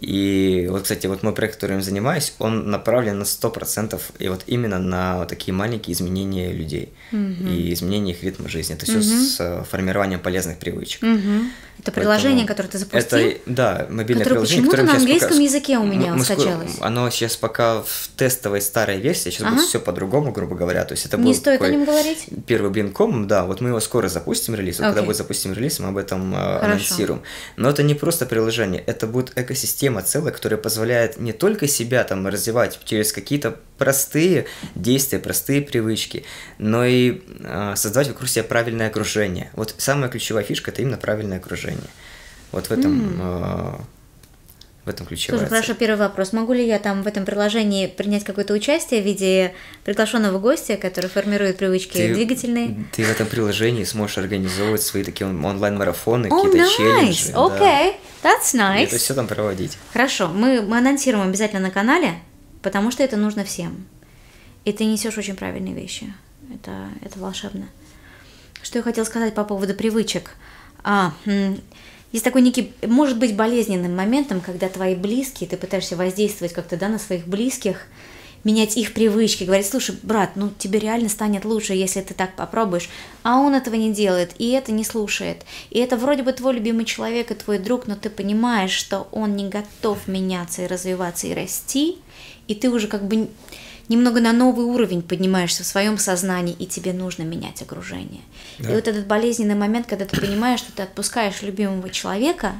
[0.00, 4.42] И вот, кстати, вот мой проект, которым я занимаюсь, он направлен на 100% и вот
[4.46, 8.76] именно на вот такие маленькие изменения людей и изменения их ритма жизни.
[8.76, 11.02] Это все с э, формированием полезных привычек.
[11.02, 11.50] Мгм.
[11.80, 13.18] Это приложение, Поэтому которое ты запустил?
[13.18, 15.42] Это, да, мобильное которое приложение, которое на английском пока...
[15.42, 16.76] языке у меня мы, скачалось.
[16.80, 19.54] Оно сейчас пока в тестовой старой версии, сейчас ага.
[19.54, 20.84] будет все по-другому, грубо говоря.
[20.84, 22.26] То есть это Не стоит о нем говорить?
[22.46, 24.78] Первый блинком, да, вот мы его скоро запустим релиз.
[24.78, 24.88] Вот okay.
[24.88, 27.22] когда будет запустим релиз, мы об этом э, анонсируем.
[27.56, 32.26] Но это не просто приложение, это будет экосистема целая, которая позволяет не только себя там
[32.26, 36.24] развивать через какие-то простые действия, простые привычки,
[36.58, 39.50] но и э, создавать вокруг себя правильное окружение.
[39.54, 41.90] Вот самая ключевая фишка– это именно правильное окружение.
[42.52, 43.80] Вот в этом, mm.
[43.80, 43.80] э,
[44.88, 45.30] в этом ключе.
[45.30, 46.32] Слушай, хорошо, первый вопрос.
[46.32, 51.08] Могу ли я там в этом приложении принять какое-то участие в виде приглашенного гостя, который
[51.08, 52.86] формирует привычки ты, двигательные?
[52.92, 56.76] Ты в этом приложении сможешь организовывать свои такие онлайн-марафоны, oh, какие-то nice.
[56.76, 57.32] челленджи.
[57.32, 57.94] Okay.
[58.22, 58.30] Да.
[58.30, 58.80] That's nice.
[58.80, 59.78] И это все там проводить.
[59.92, 62.14] Хорошо, мы, мы анонсируем обязательно на канале,
[62.62, 63.86] потому что это нужно всем.
[64.64, 66.12] И ты несешь очень правильные вещи.
[66.52, 67.68] Это, это волшебно.
[68.62, 70.32] Что я хотела сказать по поводу привычек?
[70.82, 71.12] А,
[72.12, 76.88] есть такой некий, может быть, болезненным моментом, когда твои близкие, ты пытаешься воздействовать как-то, да,
[76.88, 77.86] на своих близких,
[78.44, 82.88] менять их привычки, говорить, слушай, брат, ну тебе реально станет лучше, если ты так попробуешь,
[83.22, 86.84] а он этого не делает, и это не слушает, и это вроде бы твой любимый
[86.84, 91.34] человек и твой друг, но ты понимаешь, что он не готов меняться и развиваться и
[91.34, 91.98] расти,
[92.46, 93.28] и ты уже как бы
[93.88, 98.22] немного на новый уровень поднимаешься в своем сознании, и тебе нужно менять окружение.
[98.58, 98.70] Да.
[98.70, 102.52] И вот этот болезненный момент, когда ты понимаешь, что ты отпускаешь любимого человека,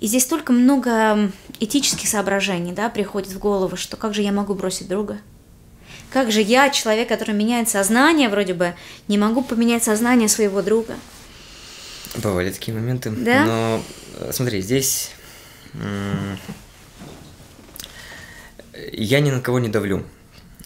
[0.00, 4.54] и здесь столько много этических соображений, да, приходит в голову, что как же я могу
[4.54, 5.18] бросить друга?
[6.10, 8.74] Как же я, человек, который меняет сознание, вроде бы,
[9.08, 10.94] не могу поменять сознание своего друга?
[12.16, 13.10] Бывали такие моменты.
[13.10, 13.44] Да?
[13.44, 13.82] Но
[14.20, 15.10] э, смотри, здесь
[18.92, 20.02] я ни на кого не давлю.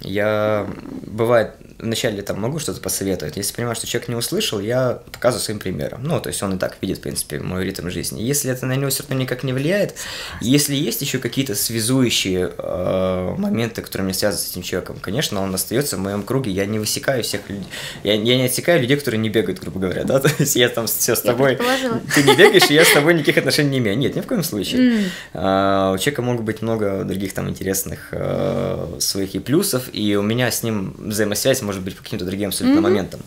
[0.00, 0.66] Я,
[1.06, 3.36] бывает, вначале там могу что-то посоветовать.
[3.36, 6.02] Если понимаю, что человек не услышал, я показываю своим примером.
[6.02, 8.22] Ну, то есть он и так видит, в принципе, мой ритм жизни.
[8.22, 9.94] Если это на него все равно никак не влияет,
[10.40, 15.54] если есть еще какие-то связующие э, моменты, которые меня связывают с этим человеком, конечно, он
[15.54, 16.50] остается в моем круге.
[16.50, 17.66] Я не высекаю всех людей.
[18.02, 20.18] Я, я не отсекаю людей, которые не бегают, грубо говоря, да.
[20.20, 21.56] То есть я там все с тобой.
[22.14, 23.98] Ты не бегаешь, и я с тобой никаких отношений не имею.
[23.98, 25.10] Нет, ни в коем случае.
[25.34, 25.94] Mm.
[25.94, 30.50] У человека могут быть много других там интересных э, своих и плюсов, и у меня
[30.50, 32.82] с ним взаимосвязь может быть по каким-то другим абсолютно mm-hmm.
[32.82, 33.20] моментам.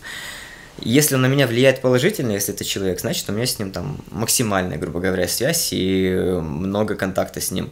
[0.80, 3.98] Если он на меня влияет положительно, если это человек, значит, у меня с ним там
[4.10, 7.70] максимальная, грубо говоря, связь и много контакта с ним.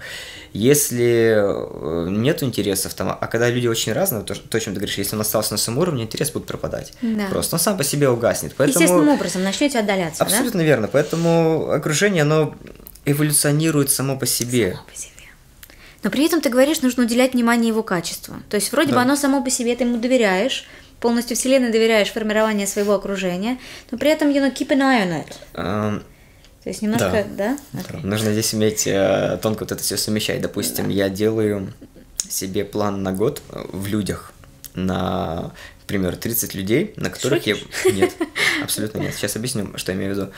[0.52, 4.80] Если э, нет интересов, там, а когда люди очень разные, то, то, о чем ты
[4.80, 6.92] говоришь, если он остался на своем уровне, интерес будет пропадать.
[7.02, 7.26] Да.
[7.30, 8.54] Просто он сам по себе угаснет.
[8.56, 8.84] Поэтому...
[8.84, 10.66] Естественным образом начнете отдаляться, Абсолютно да?
[10.66, 10.88] верно.
[10.88, 12.54] Поэтому окружение, оно
[13.06, 14.72] эволюционирует само по себе.
[14.72, 15.09] Само по себе.
[16.03, 18.36] Но при этом ты говоришь, нужно уделять внимание его качеству.
[18.48, 18.96] То есть вроде да.
[18.96, 20.66] бы оно само по себе, ты ему доверяешь,
[21.01, 23.59] полностью вселенной доверяешь формированию своего окружения,
[23.90, 25.32] но при этом, you know, keep an eye on it.
[25.55, 26.03] Um,
[26.62, 27.57] То есть немножко, да?
[27.72, 27.80] да?
[27.80, 28.07] Okay.
[28.07, 30.40] Нужно здесь иметь э, тонко вот это все совмещать.
[30.40, 30.92] Допустим, да.
[30.92, 31.72] я делаю
[32.28, 34.32] себе план на год в людях,
[34.74, 35.53] на
[35.91, 37.66] примеру, 30 людей, на которых Шутишь?
[37.84, 37.93] я...
[37.93, 38.12] Нет,
[38.62, 39.14] абсолютно нет.
[39.14, 40.32] Сейчас объясню, что я имею в виду.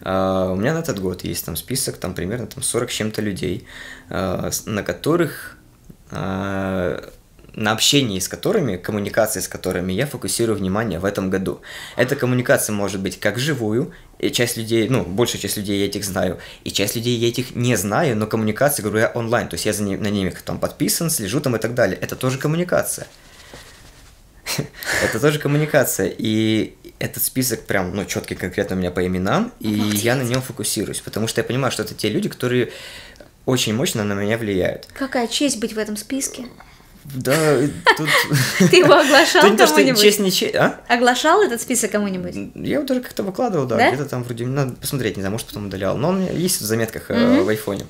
[0.00, 3.22] Uh, у меня на этот год есть там список, там примерно там 40 с чем-то
[3.22, 3.66] людей,
[4.10, 5.56] uh, на которых
[6.10, 7.10] uh,
[7.54, 11.60] на общении с которыми, коммуникации с которыми я фокусирую внимание в этом году.
[11.96, 16.04] Эта коммуникация может быть как живую, и часть людей, ну, большая часть людей я этих
[16.04, 19.66] знаю, и часть людей я этих не знаю, но коммуникация, говорю я, онлайн, то есть
[19.66, 21.98] я за ними, на ними там подписан, слежу там и так далее.
[22.00, 23.08] Это тоже коммуникация.
[25.04, 26.12] это тоже коммуникация.
[26.16, 30.00] И этот список прям, ну, четкий конкретно у меня по именам, и Молодец.
[30.00, 32.72] я на нем фокусируюсь, потому что я понимаю, что это те люди, которые
[33.46, 34.88] очень мощно на меня влияют.
[34.92, 36.46] Какая честь быть в этом списке?
[37.14, 37.56] Да,
[37.96, 38.08] тут...
[38.70, 40.00] Ты его оглашал кому-нибудь?
[40.00, 40.80] Честь не честь, а?
[40.88, 42.52] Оглашал этот список кому-нибудь?
[42.54, 45.66] Я его тоже как-то выкладывал, да, где-то там вроде, надо посмотреть, не знаю, может потом
[45.66, 47.86] удалял, но он есть в заметках э, в айфоне.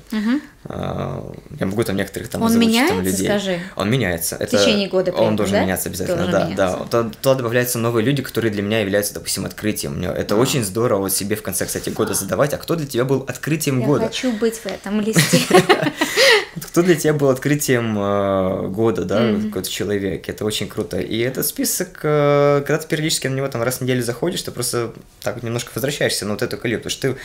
[0.58, 3.59] А, я могу там некоторых там Он меняется, скажи?
[3.75, 4.35] Он меняется.
[4.37, 7.03] В течение года Он должен меняться обязательно, да, да.
[7.03, 10.01] Туда добавляются новые люди, которые для меня являются, допустим, открытием.
[10.03, 13.25] Это очень здорово вот себе в конце, кстати, года задавать, а кто для тебя был
[13.27, 14.03] открытием года?
[14.03, 15.39] Я хочу быть в этом листе.
[16.61, 20.27] Кто для тебя был открытием э, года, да, какой-то человек?
[20.27, 20.99] Это очень круто.
[20.99, 24.51] И этот список, э, когда ты периодически на него там раз в неделю заходишь, ты
[24.51, 26.79] просто так немножко возвращаешься на вот эту колею.
[26.79, 27.17] Потому что ты,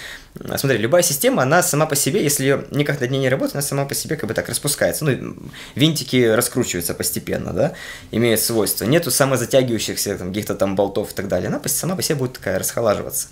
[0.53, 3.56] э, смотри, любая система, она сама по себе, если ее никак над ней не работает,
[3.56, 5.04] она сама по себе как бы так распускается.
[5.04, 5.36] Ну,
[5.74, 7.72] винтики раскручиваются постепенно, да,
[8.12, 8.84] имеют свойства.
[8.84, 11.48] Нету самозатягивающихся там, каких-то там болтов и так далее.
[11.48, 13.28] Она сама по себе будет такая расхолаживаться.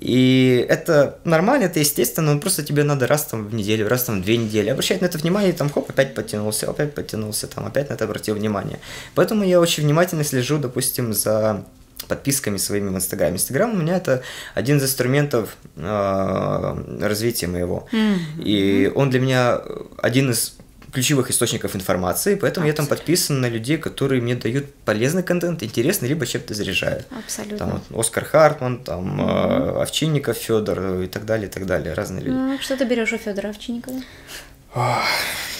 [0.00, 4.20] И это нормально, это естественно, но просто тебе надо раз там в неделю, раз там
[4.20, 7.66] в две недели обращать на это внимание, и там хоп, опять подтянулся, опять подтянулся, там
[7.66, 8.78] опять на это обратил внимание.
[9.14, 11.64] Поэтому я очень внимательно слежу, допустим, за
[12.08, 13.36] подписками своими в Инстаграме.
[13.36, 14.22] Инстаграм у меня это
[14.54, 17.88] один из инструментов э, развития моего.
[17.92, 18.42] Mm-hmm.
[18.44, 19.60] И он для меня
[19.98, 20.56] один из
[20.92, 22.66] ключевых источников информации, поэтому Абсолютно.
[22.66, 27.06] я там подписан на людей, которые мне дают полезный контент, интересный, либо чем-то заряжают.
[27.10, 27.58] Абсолютно.
[27.58, 29.82] Там вот, Оскар Хартман, там mm-hmm.
[29.82, 32.36] Овчинников Федор и так далее, и так далее, разные люди.
[32.36, 34.00] Ну, что ты берешь у Федора Овчинникова?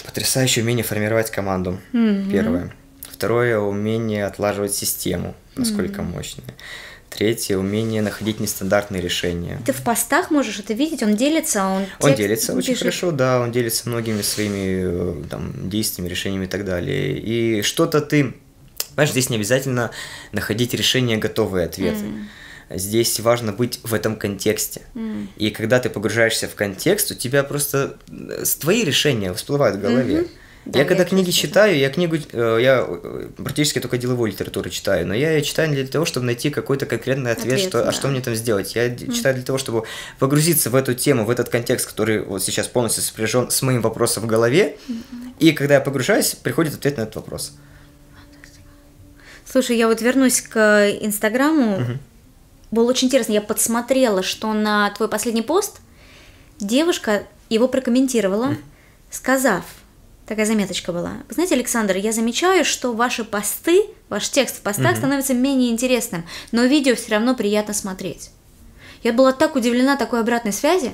[0.05, 1.79] потрясающее умение формировать команду.
[1.93, 2.31] Mm-hmm.
[2.31, 2.71] Первое.
[3.19, 6.15] Второе умение отлаживать систему, насколько mm-hmm.
[6.15, 6.45] мощное.
[7.09, 9.59] Третье– умение находить нестандартные решения.
[9.65, 11.03] Ты в постах можешь это видеть?
[11.03, 11.65] Он делится?
[11.65, 12.79] Он, он делится очень пишет.
[12.79, 17.19] хорошо, да, он делится многими своими э, там, действиями, решениями и так далее.
[17.19, 18.35] И что-то ты...
[18.91, 19.91] Понимаешь, здесь не обязательно
[20.31, 22.05] находить решения, готовые ответы.
[22.05, 22.77] Mm.
[22.77, 24.83] Здесь важно быть в этом контексте.
[24.93, 25.27] Mm.
[25.35, 30.19] И когда ты погружаешься в контекст, у тебя просто э, твои решения всплывают в голове.
[30.19, 30.29] Mm-hmm.
[30.65, 34.69] Да, я когда я книги читаю, я книгу, э, я э, практически только деловую литературу
[34.69, 37.83] читаю, но я ее читаю не для того, чтобы найти какой-то конкретный ответ, ответ что,
[37.83, 37.89] да.
[37.89, 38.75] а что мне там сделать.
[38.75, 39.13] Я mm.
[39.13, 39.85] читаю для того, чтобы
[40.19, 44.23] погрузиться в эту тему, в этот контекст, который вот сейчас полностью сопряжен с моим вопросом
[44.23, 44.95] в голове, mm.
[45.39, 47.53] и когда я погружаюсь, приходит ответ на этот вопрос.
[49.51, 51.77] Слушай, я вот вернусь к Инстаграму.
[51.77, 51.97] Угу.
[52.69, 55.81] Было очень интересно, я подсмотрела, что на твой последний пост
[56.59, 58.57] девушка его прокомментировала, угу.
[59.09, 59.63] сказав,
[60.29, 61.13] такая заметочка была.
[61.27, 64.97] Вы знаете, Александр, я замечаю, что ваши посты, ваш текст в постах угу.
[64.97, 68.29] становится менее интересным, но видео все равно приятно смотреть.
[69.01, 70.89] Я была так удивлена такой обратной связи.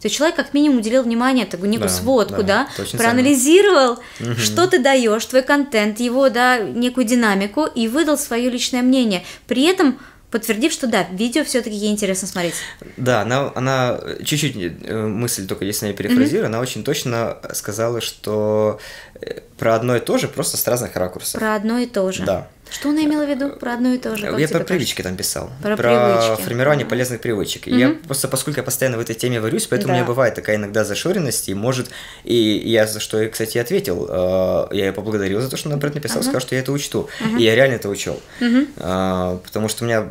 [0.00, 4.34] То есть человек как минимум уделил внимание, такую некую да, сводку, да, да проанализировал, угу.
[4.36, 9.24] что ты даешь, твой контент, его, да, некую динамику и выдал свое личное мнение.
[9.48, 9.98] При этом
[10.30, 12.54] подтвердив, что да, видео все-таки ей интересно смотреть.
[12.96, 16.46] Да, она, она чуть-чуть э, мысль только если я перефразирую, mm-hmm.
[16.46, 18.80] она очень точно сказала, что
[19.20, 21.40] э, про одно и то же, просто с разных ракурсов.
[21.40, 22.24] Про одно и то же.
[22.24, 22.48] Да.
[22.70, 24.26] Что она имела в виду про одно и то же?
[24.38, 25.50] Я про привычки там писал.
[25.62, 26.44] Про, про привычки.
[26.44, 27.66] формирование полезных привычек.
[27.66, 27.78] Mm-hmm.
[27.78, 29.92] Я просто, поскольку я постоянно в этой теме варюсь, поэтому да.
[29.92, 31.90] у меня бывает такая иногда зашоренность, и может,
[32.24, 35.88] и я за что, кстати, ответил, э, я ее поблагодарил за то, что она про
[35.88, 36.24] это написала, uh-huh.
[36.24, 37.08] сказал, что я это учту.
[37.20, 37.38] Uh-huh.
[37.38, 38.20] И я реально это учел.
[38.40, 39.38] Uh-huh.
[39.38, 40.06] Потому что у меня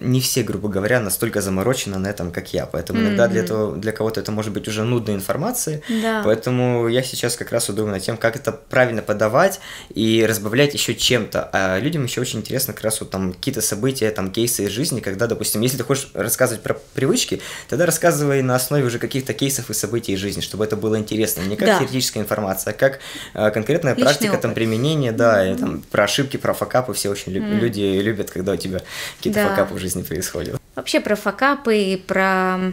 [0.00, 2.66] не все, грубо говоря, настолько заморочены на этом, как я.
[2.66, 3.06] Поэтому mm-hmm.
[3.06, 5.82] иногда для этого, для кого-то это может быть уже нудная информация.
[5.88, 6.22] Да.
[6.24, 9.60] Поэтому я сейчас как раз думаю над тем, как это правильно подавать
[9.94, 11.50] и разбавлять еще чем-то.
[11.56, 14.98] А людям еще очень интересно как раз вот там какие-то события, там кейсы из жизни,
[14.98, 19.70] когда, допустим, если ты хочешь рассказывать про привычки, тогда рассказывай на основе уже каких-то кейсов
[19.70, 21.42] и событий из жизни, чтобы это было интересно.
[21.42, 21.78] Не как да.
[21.78, 22.98] теоретическая информация, а как
[23.34, 24.42] э, конкретная Личный практика, опыт.
[24.42, 25.54] там, применения, да, mm-hmm.
[25.54, 27.60] и, там, про ошибки, про факапы, все очень mm-hmm.
[27.60, 28.80] люди любят, когда у тебя
[29.18, 29.50] какие-то да.
[29.50, 30.60] факапы в жизни происходят.
[30.74, 32.72] Вообще про факапы и про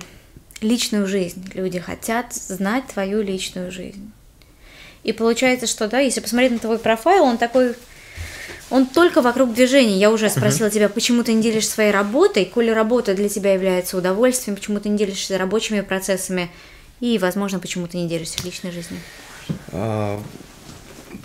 [0.62, 1.52] личную жизнь.
[1.54, 4.12] Люди хотят знать твою личную жизнь.
[5.04, 7.76] И получается, что, да, если посмотреть на твой профайл, он такой
[8.72, 9.98] он только вокруг движения.
[9.98, 10.72] Я уже спросила uh-huh.
[10.74, 14.90] тебя, почему ты не делишься своей работой, коли работа для тебя является удовольствием, почему ты
[14.90, 16.50] не делишься рабочими процессами
[17.02, 19.00] и, возможно, почему ты не делишься личной жизнью.
[19.74, 20.22] А,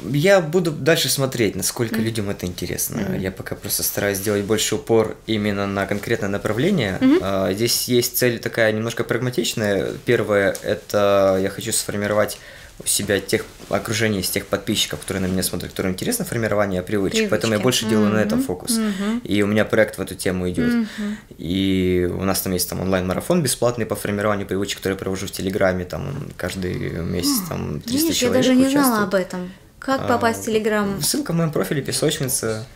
[0.03, 2.03] я буду дальше смотреть, насколько mm-hmm.
[2.03, 3.01] людям это интересно.
[3.01, 3.21] Mm-hmm.
[3.21, 6.99] Я пока просто стараюсь сделать больше упор именно на конкретное направление.
[7.01, 7.55] Mm-hmm.
[7.55, 9.93] Здесь есть цель такая немножко прагматичная.
[10.05, 12.39] Первое это я хочу сформировать
[12.83, 17.13] у себя тех окружение из тех подписчиков, которые на меня смотрят, которым интересно формирование привычек,
[17.15, 17.31] Привычки.
[17.31, 18.15] поэтому я больше делаю mm-hmm.
[18.15, 18.79] на этом фокус.
[18.79, 19.27] Mm-hmm.
[19.27, 20.73] И у меня проект в эту тему идет.
[20.73, 21.37] Mm-hmm.
[21.39, 25.31] И у нас там есть там онлайн-марафон бесплатный по формированию привычек, который я провожу в
[25.31, 29.53] Телеграме, там каждый месяц там 300 Видишь, человек я даже не знала об этом.
[29.79, 31.01] Как попасть а, в Телеграм?
[31.03, 32.67] Ссылка в моем профиле, песочница.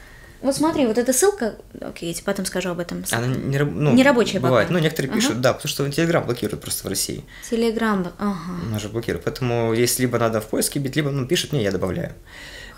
[0.43, 3.05] Вот смотри, вот эта ссылка, окей, я тебе потом скажу об этом.
[3.11, 4.69] Она не, ну, не рабочая бывает.
[4.69, 4.79] Пока.
[4.79, 5.21] Ну, некоторые ага.
[5.21, 7.25] пишут, да, потому что Телеграм блокирует просто в России.
[7.49, 8.61] Телеграм, ага.
[8.67, 9.25] Она же блокирует.
[9.25, 12.15] Поэтому здесь либо надо в поиске бить, либо ну, пишет мне, я добавляю.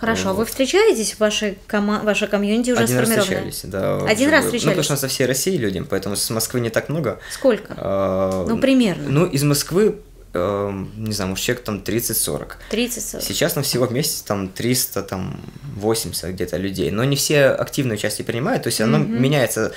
[0.03, 0.31] Хорошо, вот.
[0.31, 2.01] а вы встречаетесь, вашей кома...
[2.03, 3.99] ваша комьюнити уже Один раз встречались, да.
[3.99, 4.65] Один раз встречались?
[4.65, 7.21] Ну, потому что у нас со всей России людям, поэтому с Москвы не так много.
[7.31, 7.75] Сколько?
[7.77, 8.45] А...
[8.49, 9.09] Ну, примерно.
[9.09, 10.01] Ну, из Москвы
[10.33, 12.53] э, не знаю, может, человек там 30-40.
[12.71, 13.21] 30-40.
[13.21, 15.41] Сейчас на всего вместе там 300, там
[15.77, 19.19] 80 где-то людей, но не все активное участие принимают, то есть оно mm-hmm.
[19.19, 19.73] меняется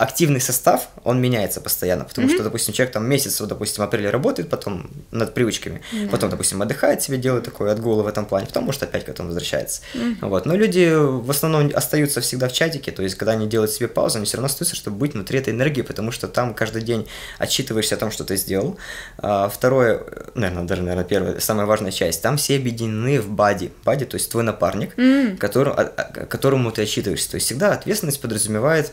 [0.00, 2.34] активный состав, он меняется постоянно, потому mm-hmm.
[2.34, 6.08] что, допустим, человек там месяц, допустим, в апреле работает, потом над привычками, yeah.
[6.08, 9.28] потом, допустим, отдыхает себе, делает такой отгул в этом плане, потом, может, опять к этому
[9.28, 9.82] возвращается.
[9.92, 10.16] Mm-hmm.
[10.22, 10.46] Вот.
[10.46, 14.16] Но люди в основном остаются всегда в чатике, то есть, когда они делают себе паузу,
[14.16, 17.96] они все равно остаются, чтобы быть внутри этой энергии, потому что там каждый день отчитываешься
[17.96, 18.78] о том, что ты сделал.
[19.18, 20.02] А, второе,
[20.34, 23.70] наверное, даже, наверное, первое, самая важная часть, там все объединены в бади.
[23.84, 25.36] Бади, то есть твой напарник, mm-hmm.
[25.36, 25.74] который,
[26.26, 27.32] которому ты отчитываешься.
[27.32, 28.92] То есть, всегда ответственность подразумевает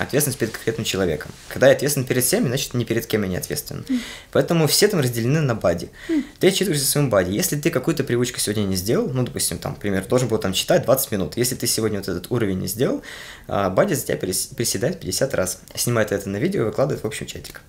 [0.00, 1.30] ответственность перед конкретным человеком.
[1.48, 3.84] Когда я ответственен перед всеми, значит, ни перед кем я не ответственен.
[4.32, 5.90] Поэтому все там разделены на бади.
[6.38, 7.30] Ты отчитываешься своем бади.
[7.30, 10.84] Если ты какую-то привычку сегодня не сделал, ну, допустим, там, например, должен был там читать
[10.84, 11.36] 20 минут.
[11.36, 13.02] Если ты сегодня вот этот уровень не сделал,
[13.46, 15.60] а, бади за тебя приседает 50 раз.
[15.74, 17.60] Снимает это на видео и выкладывает в общем чатик.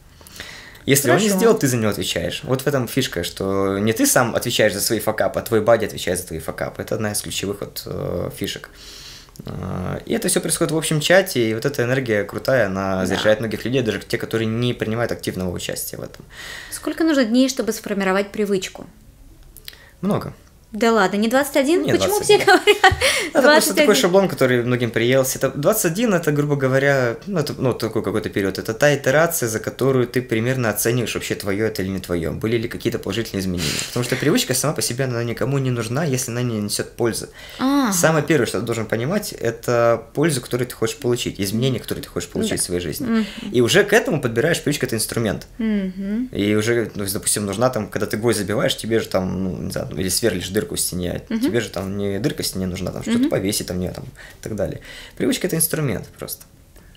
[0.86, 1.26] Если Хорошо.
[1.26, 2.42] он не сделал, ты за него отвечаешь.
[2.44, 5.86] Вот в этом фишка, что не ты сам отвечаешь за свои факапы, а твой бади
[5.86, 6.82] отвечает за твои факапы.
[6.82, 8.70] Это одна из ключевых вот, э, фишек.
[9.46, 13.40] А, и это все происходит в общем чате, и вот эта энергия крутая, она заряжает
[13.40, 13.44] да.
[13.44, 16.26] многих людей, даже те, которые не принимают активного участия в этом.
[16.72, 18.88] Сколько нужно дней, чтобы сформировать привычку?
[20.02, 20.34] Много.
[20.72, 21.84] Да ладно, не 21?
[21.84, 22.24] Нет, Почему 21.
[22.24, 23.30] все говорят 21?
[23.34, 25.38] Это просто такой шаблон, который многим приелся.
[25.38, 28.58] Это 21, это, грубо говоря, ну, это, ну, такой какой-то период.
[28.58, 32.32] Это та итерация, за которую ты примерно оцениваешь, вообще твое это или не твое.
[32.32, 33.70] Были ли какие-то положительные изменения.
[33.88, 37.28] Потому что привычка сама по себе, она никому не нужна, если она не несет пользы.
[37.60, 37.92] А-а-а.
[37.92, 42.10] Самое первое, что ты должен понимать, это пользу, которую ты хочешь получить, изменения, которые ты
[42.10, 42.58] хочешь получить да.
[42.58, 43.08] в своей жизни.
[43.08, 43.52] Mm-hmm.
[43.52, 45.48] И уже к этому подбираешь привычку, это инструмент.
[45.58, 46.34] Mm-hmm.
[46.34, 49.72] И уже, ну, допустим, нужна там, когда ты гвоздь забиваешь, тебе же там, ну, не
[49.72, 51.24] знаю, или сверлишь дырку дырку в стене.
[51.30, 51.40] Угу.
[51.40, 54.44] Тебе же там не дырка в стене нужна, там что-то повесить, там не там и
[54.44, 54.82] так далее.
[55.18, 56.46] Привычка это инструмент просто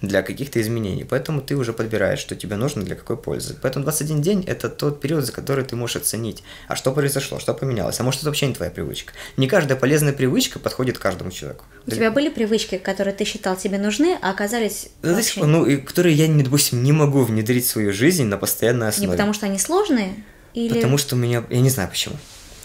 [0.07, 1.05] для каких-то изменений.
[1.05, 3.57] Поэтому ты уже подбираешь, что тебе нужно, для какой пользы.
[3.61, 7.55] Поэтому 21 день– это тот период, за который ты можешь оценить, а что произошло, что
[7.55, 7.99] поменялось.
[8.01, 9.13] А может, это вообще не твоя привычка.
[9.37, 11.65] Не каждая полезная привычка подходит каждому человеку.
[11.87, 15.45] У тебя были привычки, которые ты считал тебе нужны, а оказались вообще...
[15.45, 19.09] Ну, и которые я, допустим, не могу внедрить в свою жизнь на постоянной основе.
[19.09, 20.15] Не потому что они сложные?
[20.55, 20.75] Или...
[20.75, 21.45] Потому что у меня...
[21.51, 22.17] Я не знаю почему.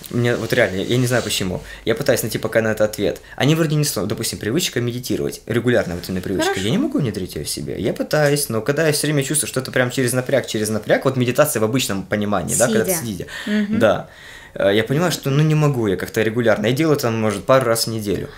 [0.09, 1.61] Мне вот реально, я не знаю почему.
[1.85, 3.21] Я пытаюсь найти пока на это ответ.
[3.35, 4.09] Они вроде не сложны.
[4.09, 5.41] Допустим, привычка медитировать.
[5.45, 6.49] Регулярно вот эта привычка.
[6.49, 6.65] Хорошо.
[6.65, 7.79] Я не могу внедрить ее в себе.
[7.79, 11.05] Я пытаюсь, но когда я все время чувствую, что это прям через напряг, через напряг,
[11.05, 12.67] вот медитация в обычном понимании, сидя.
[12.67, 13.27] да, когда ты сидя.
[13.45, 13.77] Угу.
[13.77, 14.09] Да.
[14.55, 16.67] Э, я понимаю, что ну не могу я как-то регулярно.
[16.67, 18.29] Я делаю там, может, пару раз в неделю.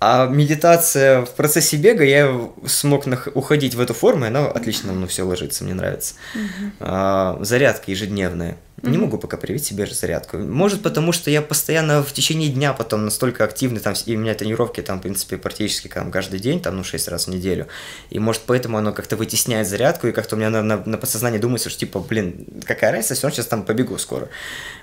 [0.00, 5.08] А медитация в процессе бега, я смог уходить в эту форму, и она отлично ну,
[5.08, 6.14] все ложится, мне нравится.
[6.34, 6.72] Угу.
[6.80, 8.56] А, зарядка ежедневная.
[8.78, 8.90] Mm-hmm.
[8.90, 10.38] Не могу пока привить себе зарядку.
[10.38, 14.34] Может, потому что я постоянно в течение дня потом настолько активный, там, и у меня
[14.34, 17.66] тренировки там, в принципе, практически там, каждый день, там, ну, 6 раз в неделю.
[18.10, 21.38] И может, поэтому оно как-то вытесняет зарядку, и как-то у меня на, на, на подсознании
[21.38, 24.28] думается, что, типа, блин, какая разница, все равно сейчас там побегу скоро.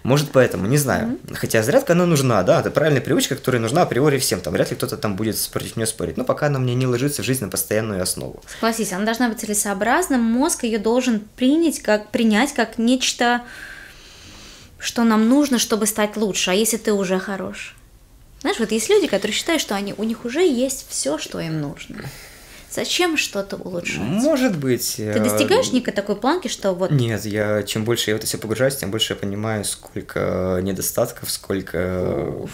[0.03, 1.07] Может, поэтому, не знаю.
[1.07, 1.35] Mm-hmm.
[1.35, 4.41] Хотя зарядка, она нужна, да, это правильная привычка, которая нужна априори всем.
[4.41, 6.17] Там вряд ли кто-то там будет против нее спорить.
[6.17, 8.43] Но пока она мне не ложится в жизнь на постоянную основу.
[8.55, 13.41] Согласись, она должна быть целесообразна, мозг ее должен принять как, принять как нечто
[14.85, 17.75] что нам нужно, чтобы стать лучше, а если ты уже хорош?
[18.41, 21.59] Знаешь, вот есть люди, которые считают, что они, у них уже есть все, что им
[21.59, 22.05] нужно.
[22.69, 23.99] Зачем что-то улучшать?
[23.99, 24.95] Может быть.
[24.97, 26.91] Ты достигаешь некой такой планки, что вот...
[26.91, 31.31] Нет, я чем больше я в это все погружаюсь, тем больше я понимаю, сколько недостатков,
[31.31, 32.47] сколько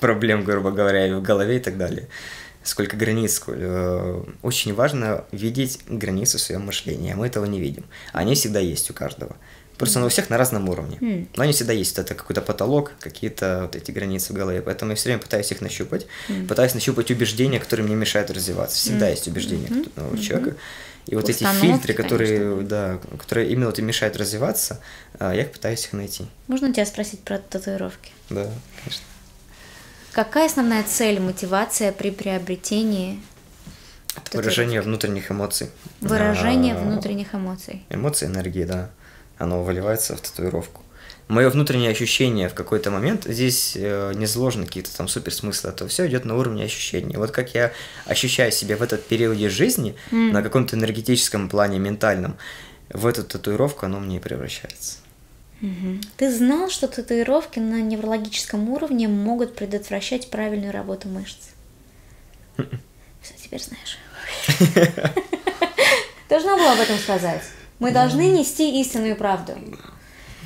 [0.00, 2.08] проблем, грубо говоря, в голове и так далее.
[2.64, 3.34] Сколько границ.
[3.34, 3.60] Сколько...
[3.62, 7.84] Э, очень важно видеть границы в своем мышлении, а мы этого не видим.
[8.12, 9.36] Они всегда есть у каждого.
[9.80, 10.06] Просто mm.
[10.06, 10.98] у всех на разном уровне.
[11.00, 11.28] Mm.
[11.36, 11.98] Но они всегда есть.
[11.98, 14.60] Это какой-то потолок, какие-то вот эти границы в голове.
[14.60, 16.06] Поэтому я все время пытаюсь их нащупать.
[16.28, 16.46] Mm.
[16.48, 18.76] Пытаюсь нащупать убеждения, которые мне мешают развиваться.
[18.76, 19.10] Всегда mm.
[19.10, 20.14] есть убеждения mm-hmm.
[20.14, 20.56] у человека.
[21.06, 22.68] И вот Установки, эти фильтры, которые, конечно.
[22.68, 24.82] да, которые именно вот и мешают развиваться,
[25.18, 26.26] а, я пытаюсь их найти.
[26.46, 28.12] Можно тебя спросить про татуировки?
[28.28, 28.50] Да,
[28.84, 29.02] конечно.
[30.12, 33.18] Какая основная цель, мотивация при приобретении
[34.14, 35.70] это выражение внутренних эмоций.
[36.02, 37.82] Выражение а, внутренних эмоций.
[37.88, 38.90] Эмоции, энергии, да
[39.40, 40.82] оно выливается в татуировку.
[41.28, 45.86] Мое внутреннее ощущение в какой-то момент, здесь э, не заложены какие-то там суперсмыслы, а то
[45.86, 47.16] все идет на уровне ощущений.
[47.16, 47.72] Вот как я
[48.04, 50.32] ощущаю себя в этот периоде жизни, mm.
[50.32, 52.36] на каком-то энергетическом плане, ментальном,
[52.88, 54.98] в эту татуировку оно мне и превращается.
[55.62, 56.00] Угу.
[56.16, 61.50] Ты знал, что татуировки на неврологическом уровне могут предотвращать правильную работу мышц?
[62.56, 63.98] Все, теперь знаешь.
[66.28, 67.42] Должна была об этом сказать.
[67.80, 69.54] Мы должны нести истинную правду.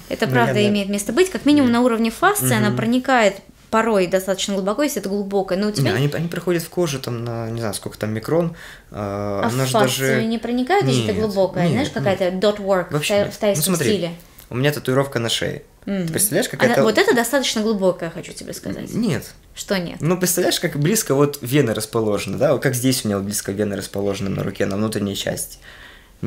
[0.08, 0.68] Это правда Наверное.
[0.68, 2.54] имеет место быть, как минимум на уровне фасции угу.
[2.54, 3.36] она проникает
[3.70, 5.58] порой достаточно глубоко, если это глубокое.
[5.58, 5.90] Но у тебя...
[5.90, 8.54] Не, они, они проходят в кожу там на, не знаю, сколько там микрон.
[8.92, 10.24] Э, а в фасцию даже...
[10.26, 11.64] не проникают, если это глубокое?
[11.64, 14.10] Нет, Знаешь, какая-то dot work Вообще, в, тайском ну, смотри, стиле?
[14.48, 15.64] У меня татуировка на шее.
[15.86, 16.06] Mm-hmm.
[16.06, 16.84] Ты представляешь, как это...
[16.84, 18.94] Вот это достаточно глубокое, хочу тебе сказать.
[18.94, 19.34] Нет.
[19.56, 19.96] Что нет?
[20.00, 22.52] Ну, представляешь, как близко вот вены расположены, да?
[22.52, 25.58] Вот как здесь у меня вот близко вены расположены на руке, на внутренней части.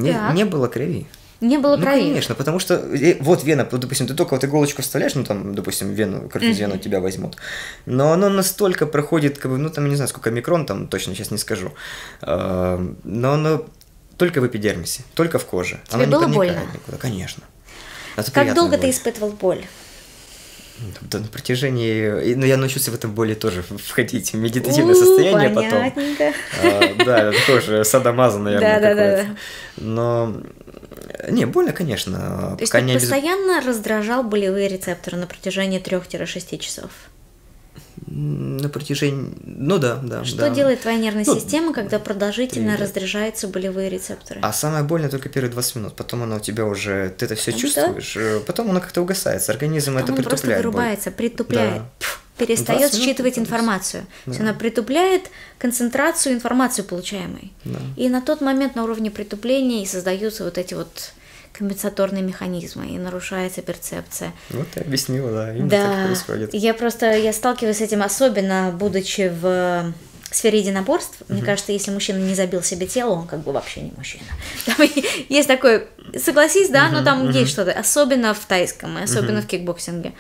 [0.02, 1.06] Не, не было крови.
[1.40, 2.02] Не было крови.
[2.02, 5.54] Ну, конечно, потому что э, вот вена, допустим, ты только вот иголочку вставляешь, ну там,
[5.54, 7.38] допустим, вену, кровь из вены у тебя возьмут,
[7.86, 11.30] но оно настолько проходит, как бы, ну там, не знаю, сколько микрон, там точно сейчас
[11.30, 11.74] не скажу,
[12.22, 13.66] а, но оно
[14.18, 15.80] только в эпидермисе, только в коже.
[15.88, 16.60] Тебе оно было больно?
[16.74, 17.44] Никуда, конечно.
[18.16, 18.82] Это как долго боль.
[18.82, 19.64] ты испытывал боль?
[21.02, 22.36] Да, на протяжении...
[22.36, 25.94] Ну, я научился в этом более тоже входить в медитативное состояние потом.
[26.64, 29.26] А, да, это тоже садомаза, наверное, да, да, да.
[29.78, 30.42] Но...
[31.30, 32.56] Не, больно, конечно.
[32.58, 36.92] То есть ты постоянно раздражал болевые рецепторы на протяжении 3-6 часов?
[38.08, 39.34] На протяжении...
[39.44, 40.24] Ну да, да.
[40.24, 40.50] Что да.
[40.50, 42.84] делает твоя нервная ну, система, когда продолжительно ты...
[42.84, 44.40] раздражаются болевые рецепторы?
[44.42, 45.96] А самое больное только первые 20 минут.
[45.96, 47.14] Потом оно у тебя уже...
[47.18, 48.06] Ты это все Потому чувствуешь.
[48.06, 48.20] Что?
[48.20, 49.52] Э, потом оно как-то угасается.
[49.52, 50.62] Организм потом это он притупляет.
[50.62, 51.18] просто вырубается, боль.
[51.18, 51.82] притупляет.
[52.00, 52.46] Да.
[52.46, 54.04] перестает считывать информацию.
[54.04, 54.24] Да.
[54.26, 55.24] То есть она притупляет
[55.58, 57.52] концентрацию информации получаемой.
[57.66, 57.80] Да.
[57.98, 61.12] И на тот момент на уровне притупления и создаются вот эти вот
[61.58, 64.34] компенсаторные механизмы, и нарушается перцепция.
[64.50, 65.84] Вот ты объяснила, да, именно да.
[65.84, 66.54] так происходит.
[66.54, 69.94] Я просто, я сталкиваюсь с этим особенно, будучи в
[70.32, 71.34] сфере единоборств, uh-huh.
[71.34, 74.26] мне кажется, если мужчина не забил себе тело, он как бы вообще не мужчина.
[74.66, 74.76] Там
[75.30, 75.88] есть такой,
[76.18, 77.40] согласись, да, uh-huh, но там uh-huh.
[77.40, 79.44] есть что-то, особенно в тайском, особенно uh-huh.
[79.44, 80.14] в кикбоксинге.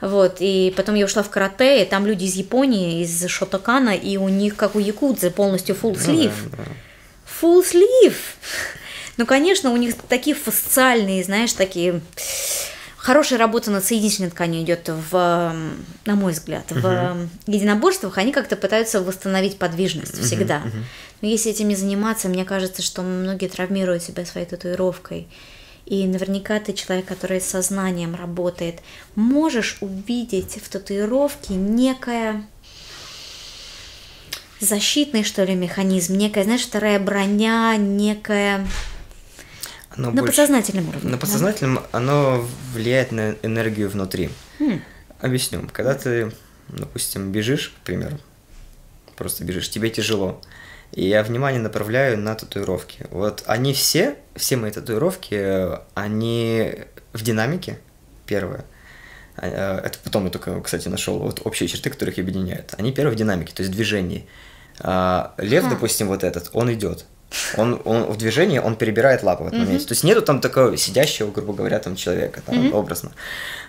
[0.00, 4.16] Вот, и потом я ушла в карате, и там люди из Японии, из Шотокана, и
[4.16, 6.32] у них, как у якудзы, полностью full sleeve.
[6.42, 6.64] Ну, да, да.
[7.40, 8.16] Full sleeve!
[9.16, 12.00] Ну, конечно, у них такие фасциальные, знаешь, такие
[12.96, 15.54] хорошая работа над соединительной тканью идет в,
[16.06, 17.28] на мой взгляд, в uh-huh.
[17.46, 20.62] единоборствах они как-то пытаются восстановить подвижность uh-huh, всегда.
[20.64, 20.82] Uh-huh.
[21.20, 25.28] Но если этим не заниматься, мне кажется, что многие травмируют себя своей татуировкой.
[25.84, 28.80] И наверняка ты человек, который с сознанием работает,
[29.16, 32.46] можешь увидеть в татуировке некое
[34.60, 38.66] защитный, что ли, механизм, некая, знаешь, вторая броня, некая
[39.96, 40.26] оно на больше...
[40.26, 41.10] подсознательном уровне.
[41.10, 41.82] На подсознательном да?
[41.92, 44.30] оно влияет на энергию внутри.
[44.58, 44.80] Хм.
[45.20, 45.68] Объясню.
[45.72, 46.32] Когда ты,
[46.68, 48.18] допустим, бежишь, к примеру,
[49.16, 50.40] просто бежишь, тебе тяжело,
[50.92, 53.06] и я внимание направляю на татуировки.
[53.10, 56.74] Вот они все, все мои татуировки, они
[57.12, 57.78] в динамике,
[58.26, 58.64] первое.
[59.36, 62.74] А, э, это потом я только, кстати, нашел вот общие черты, которые их объединяют.
[62.78, 64.26] Они первые в динамике, то есть в движении.
[64.80, 65.70] А, лев, а.
[65.70, 67.06] допустим, вот этот, он идет.
[67.56, 69.64] Он, он в движении, он перебирает лапы в этом mm-hmm.
[69.64, 69.86] моменте.
[69.86, 72.72] То есть нету там такого сидящего, грубо говоря, там человека, там, mm-hmm.
[72.72, 73.12] образно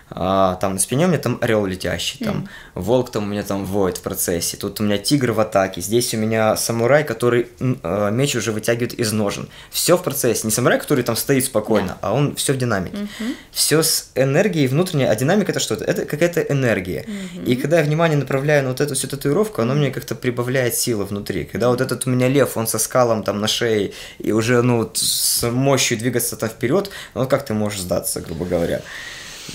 [0.08, 2.48] а, там на спине у меня там орел летящий, там mm.
[2.80, 6.14] волк там у меня там воет в процессе, тут у меня тигр в атаке, здесь
[6.14, 9.48] у меня самурай, который э, меч уже вытягивает из ножен.
[9.70, 11.98] Все в процессе, не самурай, который там стоит спокойно, yeah.
[12.02, 12.96] а он все в динамике.
[12.96, 13.34] Mm-hmm.
[13.50, 15.84] Все с энергией внутренней, а динамика это что-то?
[15.84, 17.02] Это какая-то энергия.
[17.02, 17.44] Mm-hmm.
[17.44, 21.04] И когда я внимание направляю на вот эту всю татуировку, оно мне как-то прибавляет силы
[21.04, 21.44] внутри.
[21.44, 24.88] Когда вот этот у меня лев, он со скалом там на шее и уже ну
[24.94, 28.82] с мощью двигаться там вперед, ну как ты можешь сдаться, грубо говоря?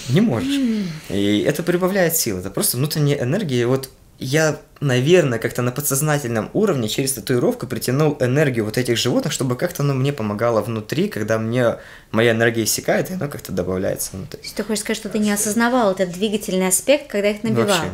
[0.09, 0.59] Не можешь.
[1.09, 2.39] И это прибавляет сил.
[2.39, 3.65] Это просто внутренняя энергия.
[3.65, 3.89] Вот
[4.19, 9.81] я, наверное, как-то на подсознательном уровне через татуировку притянул энергию вот этих животных, чтобы как-то
[9.81, 11.77] оно мне помогало внутри, когда мне
[12.11, 14.37] моя энергия иссякает, и оно как-то добавляется внутрь.
[14.37, 17.65] То есть ты хочешь сказать, что ты не осознавал этот двигательный аспект, когда их набивал?
[17.65, 17.89] Вообще.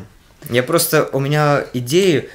[0.50, 2.30] Я просто, у меня идеи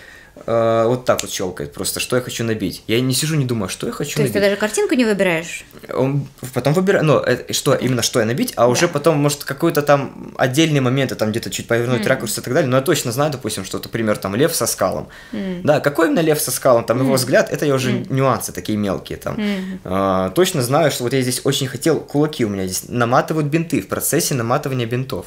[0.46, 2.82] э, вот так вот щелкает просто, что я хочу набить.
[2.86, 4.32] Я не сижу, не думаю, что я хочу То набить.
[4.32, 5.64] То есть ты даже картинку не выбираешь?
[5.94, 8.68] Он, потом выбираю, ну, это, что, именно что я набить, а да.
[8.68, 12.08] уже потом, может, какой-то там отдельный момент, там где-то чуть повернуть mm.
[12.08, 15.08] ракурс и так далее, но я точно знаю, допустим, что, например, там лев со скалом.
[15.32, 15.62] Mm.
[15.62, 17.04] Да, какой именно лев со скалом, там mm.
[17.04, 18.12] его взгляд, это я уже mm.
[18.12, 19.36] нюансы такие мелкие там.
[19.36, 19.80] Mm.
[19.84, 23.80] А, точно знаю, что вот я здесь очень хотел, кулаки у меня здесь наматывают бинты
[23.80, 25.26] в процессе наматывания бинтов.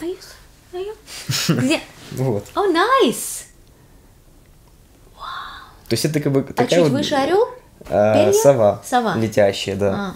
[1.48, 1.82] Где?
[2.12, 2.46] Вот.
[2.54, 3.45] О, nice!
[5.88, 6.92] То есть это как бы такая а чуть вот...
[6.92, 7.48] выше орел?
[7.90, 8.82] А, сова.
[8.86, 9.16] Сова.
[9.18, 9.94] Летящая, да.
[9.94, 10.16] А.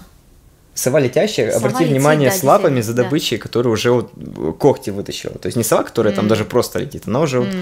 [0.74, 3.43] Сова летящая, сова обрати летит, внимание, да, с лапами за добычей, да.
[3.43, 4.11] которая уже вот
[4.59, 5.38] когти вытащила.
[5.38, 6.15] То есть не сова, которая mm.
[6.15, 7.41] там даже просто летит, она уже mm.
[7.41, 7.55] вот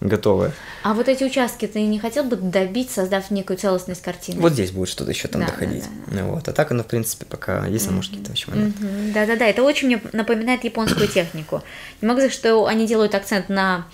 [0.00, 0.52] готовая.
[0.82, 4.40] А вот эти участки ты не хотел бы добить, создав некую целостность картины?
[4.40, 5.84] Вот здесь будет что-то еще там да, доходить.
[6.06, 6.24] Да, да.
[6.24, 6.48] Вот.
[6.48, 8.82] А так оно, в принципе, пока есть, может, какие-то вообще моменты.
[8.82, 9.12] Mm-hmm.
[9.12, 11.62] Да-да-да, это очень мне напоминает японскую технику.
[12.00, 13.86] Не могу сказать, что они делают акцент на,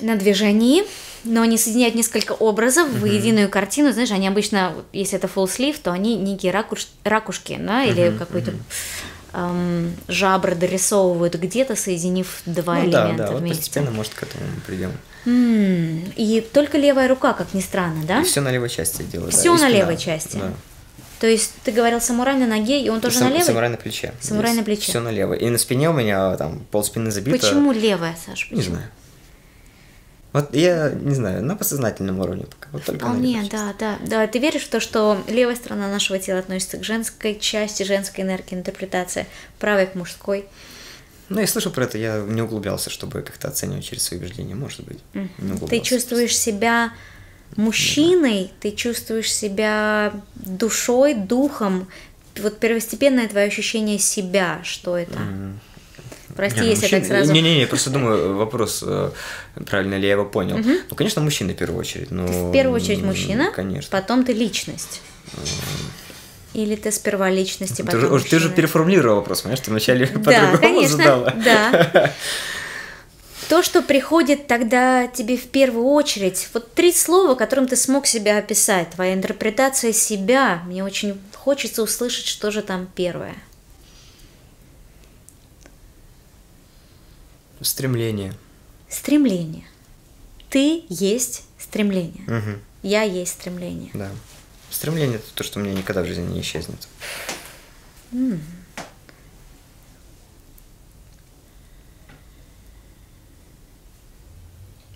[0.00, 0.84] на движении,
[1.24, 3.00] но они соединяют несколько образов uh-huh.
[3.00, 3.92] в единую картину.
[3.92, 8.18] Знаешь, они обычно, если это full sleeve, то они некие ракуш, ракушки, да, или uh-huh,
[8.18, 8.52] какой-то
[9.32, 13.48] эм, жабры дорисовывают где-то, соединив два ну, элемента да, да, вместе.
[13.48, 14.92] Вот постепенно, может, к этому мы придем.
[15.26, 18.20] Mm, и только левая рука, как ни странно, да?
[18.20, 19.30] И все на левой части делаю.
[19.30, 20.36] Все да, на левой части.
[20.36, 20.52] Да.
[21.20, 23.46] То есть ты говорил самурай на ноге, и он тоже Сам, на левой?
[23.46, 24.12] Самурай на плече.
[24.20, 24.90] Самурай Здесь на плече.
[24.90, 25.38] Все на левой.
[25.38, 27.38] И на спине у меня там пол спины забито.
[27.38, 28.46] Почему левая, Саша?
[28.48, 28.60] Почему?
[28.60, 28.90] Не знаю.
[30.34, 32.68] Вот я не знаю, на подсознательном уровне пока.
[32.72, 34.26] Вот только Вполне, да, да, да.
[34.26, 38.56] Ты веришь в то, что левая сторона нашего тела относится к женской части, женской энергии,
[38.56, 39.28] интерпретация,
[39.60, 40.46] правая к мужской?
[41.28, 44.84] Ну, я слышал про это, я не углублялся, чтобы как-то оценивать через свои убеждения, может
[44.84, 44.98] быть.
[45.12, 45.68] Mm-hmm.
[45.68, 46.92] Ты чувствуешь себя
[47.54, 48.50] мужчиной, да.
[48.58, 51.86] ты чувствуешь себя душой, духом.
[52.38, 55.20] Вот первостепенное твое ощущение себя, что это?
[55.20, 55.54] Mm-hmm.
[56.36, 57.32] Прости, Не, ну, если я так мужчины- сразу...
[57.32, 59.10] Не-не-не, я просто думаю, вопрос, э,
[59.66, 60.58] правильно ли я его понял.
[60.58, 62.10] Ну, конечно, мужчина в первую очередь.
[62.10, 63.88] Но, Ты в первую очередь мужчина, Конечно.
[63.90, 65.00] потом ты личность.
[66.54, 68.50] Или ты сперва личность, и Ты потом же, ты же мужчина?
[68.50, 69.60] переформулировал вопрос, понимаешь?
[69.60, 71.30] Ты вначале Да, по-другому конечно, задала.
[71.44, 72.12] да.
[73.48, 78.38] То, что приходит тогда тебе в первую очередь, вот три слова, которым ты смог себя
[78.38, 83.34] описать, твоя интерпретация себя, мне очень хочется услышать, что же там первое.
[87.64, 88.34] Стремление.
[88.90, 89.64] Стремление.
[90.50, 92.22] Ты есть стремление.
[92.26, 93.90] Мгм, Я есть стремление.
[93.94, 94.10] да.
[94.70, 96.88] Стремление– это то, что у меня никогда в жизни не исчезнет.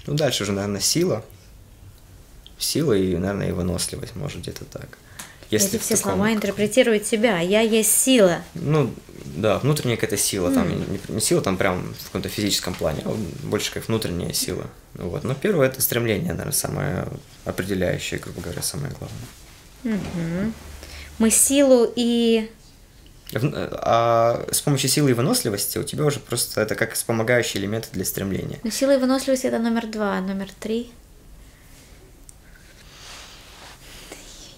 [0.07, 1.25] Ну, дальше уже, наверное, сила.
[2.59, 4.99] Сила и, наверное, и выносливость, может, где-то так.
[5.51, 7.41] Если все таком слова интерпретируют себя.
[7.41, 8.43] Я есть сила.
[8.55, 8.93] Ну,
[9.37, 13.17] да, внутренняя какая-то сила, там не, не сила там прям в каком-то физическом плане, а
[13.45, 14.67] больше как внутренняя сила.
[14.95, 15.25] Вот.
[15.25, 17.09] Но первое это стремление, наверное, самое
[17.45, 20.53] определяющее, грубо говоря, самое главное.
[21.19, 22.51] Мы силу и...
[23.33, 27.89] В- А с помощью силы и выносливости у тебя уже просто это как вспомогающие элементы
[27.93, 28.59] для стремления.
[28.63, 30.91] Ну, сила и выносливость это номер два, а номер три.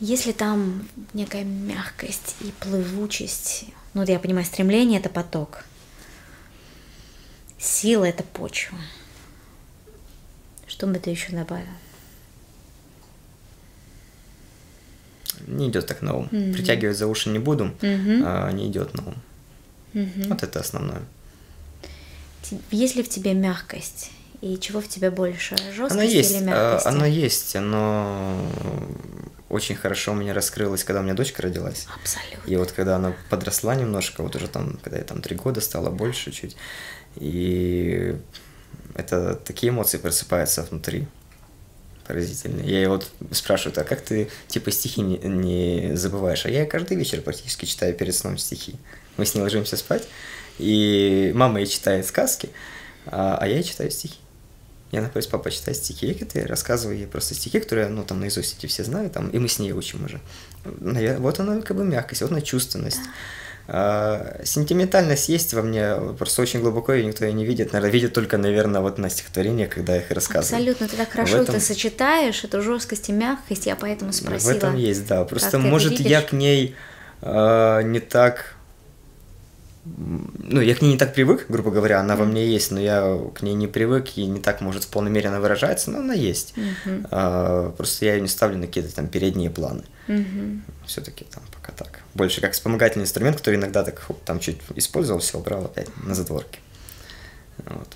[0.00, 5.64] Если там некая мягкость и плывучесть, ну, я понимаю, стремление это поток,
[7.58, 8.78] сила это почва.
[10.66, 11.66] Что бы ты еще добавил?
[15.46, 16.28] Не идет так на ум.
[16.28, 19.14] Притягивать за уши не буду, а не идет на ум.
[20.28, 21.02] Вот это основное.
[22.70, 24.10] Есть ли в тебе мягкость?
[24.40, 25.56] И чего в тебе больше?
[25.76, 26.88] Жесткости Она есть, или а, мягкости?
[26.88, 28.50] она есть, но
[29.50, 31.86] очень хорошо у меня раскрылась, когда у меня дочка родилась.
[32.00, 32.50] Абсолютно.
[32.50, 35.90] И вот когда она подросла немножко, вот уже там, когда ей там три года стало
[35.90, 36.56] больше чуть,
[37.16, 38.16] и
[38.94, 41.06] это такие эмоции просыпаются внутри.
[42.06, 42.68] Поразительные.
[42.68, 46.44] Я ее вот спрашиваю, а как ты типа стихи не, не забываешь?
[46.44, 48.74] А я каждый вечер практически читаю перед сном стихи.
[49.16, 50.08] Мы с ней ложимся спать,
[50.58, 52.50] и мама ей читает сказки,
[53.06, 54.18] а, а я ей читаю стихи.
[54.98, 56.06] Она говорит, папа, читай стихи.
[56.06, 59.38] Я я рассказываю ей просто стихи, которые, ну, там, наизусть эти все знают, там, и
[59.38, 60.20] мы с ней учим уже.
[60.64, 63.00] Навер- Вот она, как бы, мягкость, вот она чувственность.
[63.72, 67.72] А, сентиментальность есть во мне, просто очень глубоко, и никто ее не видит.
[67.72, 70.56] Наверное, видит только, наверное, вот на стихотворениях, когда я их рассказываю.
[70.60, 74.52] Абсолютно, ты так В хорошо этом- это сочетаешь, эту жесткость и мягкость, я поэтому спросила.
[74.52, 75.24] В этом есть, да.
[75.24, 76.74] Просто, может, я к ней
[77.22, 78.56] а, не так...
[79.84, 83.18] Ну, я к ней не так привык, грубо говоря, она во мне есть, но я
[83.34, 86.12] к ней не привык, и не так, может, в полной мере она выражается, но она
[86.12, 86.52] есть.
[87.10, 89.82] А, просто я ее не ставлю на какие-то там передние планы.
[90.06, 90.62] Мгм.
[90.86, 92.00] Все-таки там пока так.
[92.14, 96.14] Больше как вспомогательный инструмент, который иногда так хоп, там чуть использовал, все, убрал опять на
[96.14, 96.58] задворке.
[97.64, 97.88] Вот.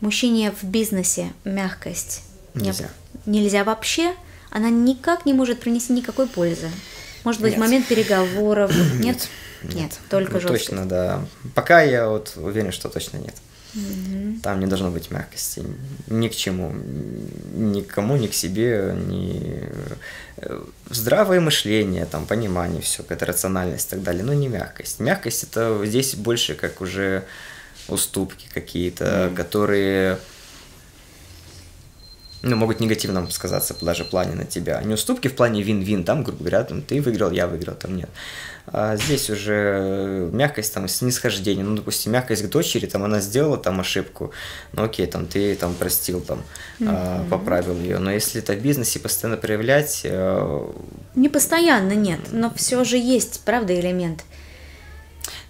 [0.00, 2.22] Мужчине в бизнесе мягкость
[2.54, 2.88] не- Нельзя.
[3.26, 4.14] нельзя вообще,
[4.50, 6.70] она никак не может принести никакой пользы.
[7.22, 7.60] Может быть, Нет.
[7.60, 8.72] момент переговоров.
[8.94, 9.00] Нет?
[9.04, 9.28] Нет.
[9.62, 10.66] Нет, только Ну, жесткость.
[10.66, 11.24] Точно, да.
[11.54, 13.34] Пока я вот уверен, что точно нет.
[14.42, 15.62] Там не должно быть мягкости
[16.08, 16.72] ни к чему,
[17.54, 19.70] никому, ни к себе, ни
[20.38, 24.98] э, здравое мышление, там понимание, все, какая-то рациональность и так далее, но не мягкость.
[24.98, 27.22] Мягкость это здесь больше как уже
[27.86, 30.18] уступки какие-то, которые
[32.42, 34.82] ну, могут негативно сказаться даже в плане на тебя.
[34.82, 38.08] Не уступки в плане вин-вин, там, грубо говоря, там, ты выиграл, я выиграл, там нет.
[38.72, 43.80] А здесь уже мягкость, там, снисхождение, ну, допустим, мягкость к дочери, там, она сделала там
[43.80, 44.32] ошибку,
[44.72, 46.42] ну, окей, там, ты там простил, там,
[46.86, 50.72] а, поправил ее, но если это в бизнесе постоянно проявлять, э,
[51.16, 54.24] Не постоянно нет, но все же есть, правда, элемент.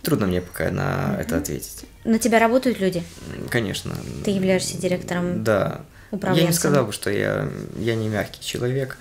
[0.03, 1.85] трудно мне пока на это ответить.
[2.05, 3.03] На тебя работают люди?
[3.51, 3.95] Конечно.
[4.25, 5.83] Ты являешься директором Да.
[6.13, 7.49] Я не сказал бы, что я,
[7.79, 8.97] я не мягкий человек,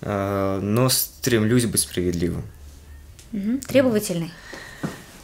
[0.00, 2.44] э, но стремлюсь быть справедливым.
[3.32, 3.60] Мгм.
[3.60, 4.32] Требовательный.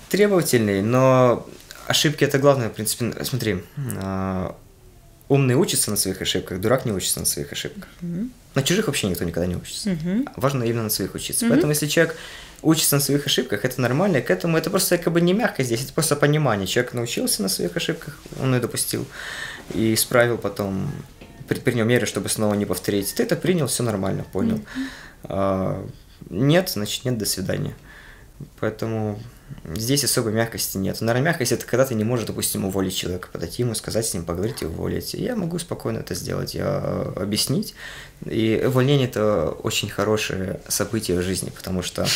[0.08, 1.46] Требовательный, но
[1.86, 3.12] ошибки это главное, в принципе.
[3.24, 4.50] Смотри, э,
[5.28, 7.88] умный учится на своих ошибках, дурак не учится на своих ошибках.
[8.54, 9.90] На чужих вообще никто никогда не учится.
[9.90, 10.28] Мгм.
[10.36, 11.46] Важно именно на своих учиться.
[11.48, 12.16] Поэтому если человек
[12.60, 15.82] учится на своих ошибках, это нормально, к этому это просто как бы не мягко здесь,
[15.82, 16.66] это просто понимание.
[16.66, 19.06] Человек научился на своих ошибках, он ее допустил,
[19.74, 20.90] и исправил потом,
[21.48, 23.14] предпринял меры, чтобы снова не повторить.
[23.14, 24.60] Ты это принял, все нормально, понял.
[25.24, 25.84] А,
[26.30, 27.74] нет, значит нет, до свидания.
[28.60, 29.18] Поэтому
[29.74, 31.00] здесь особой мягкости нет.
[31.00, 34.24] Наверное, мягкость это когда ты не можешь, допустим, уволить человека, подойти ему, сказать с ним,
[34.24, 35.14] поговорить и уволить.
[35.14, 37.74] Я могу спокойно это сделать, я э, объяснить.
[38.24, 42.06] И увольнение это очень хорошее событие в жизни, потому что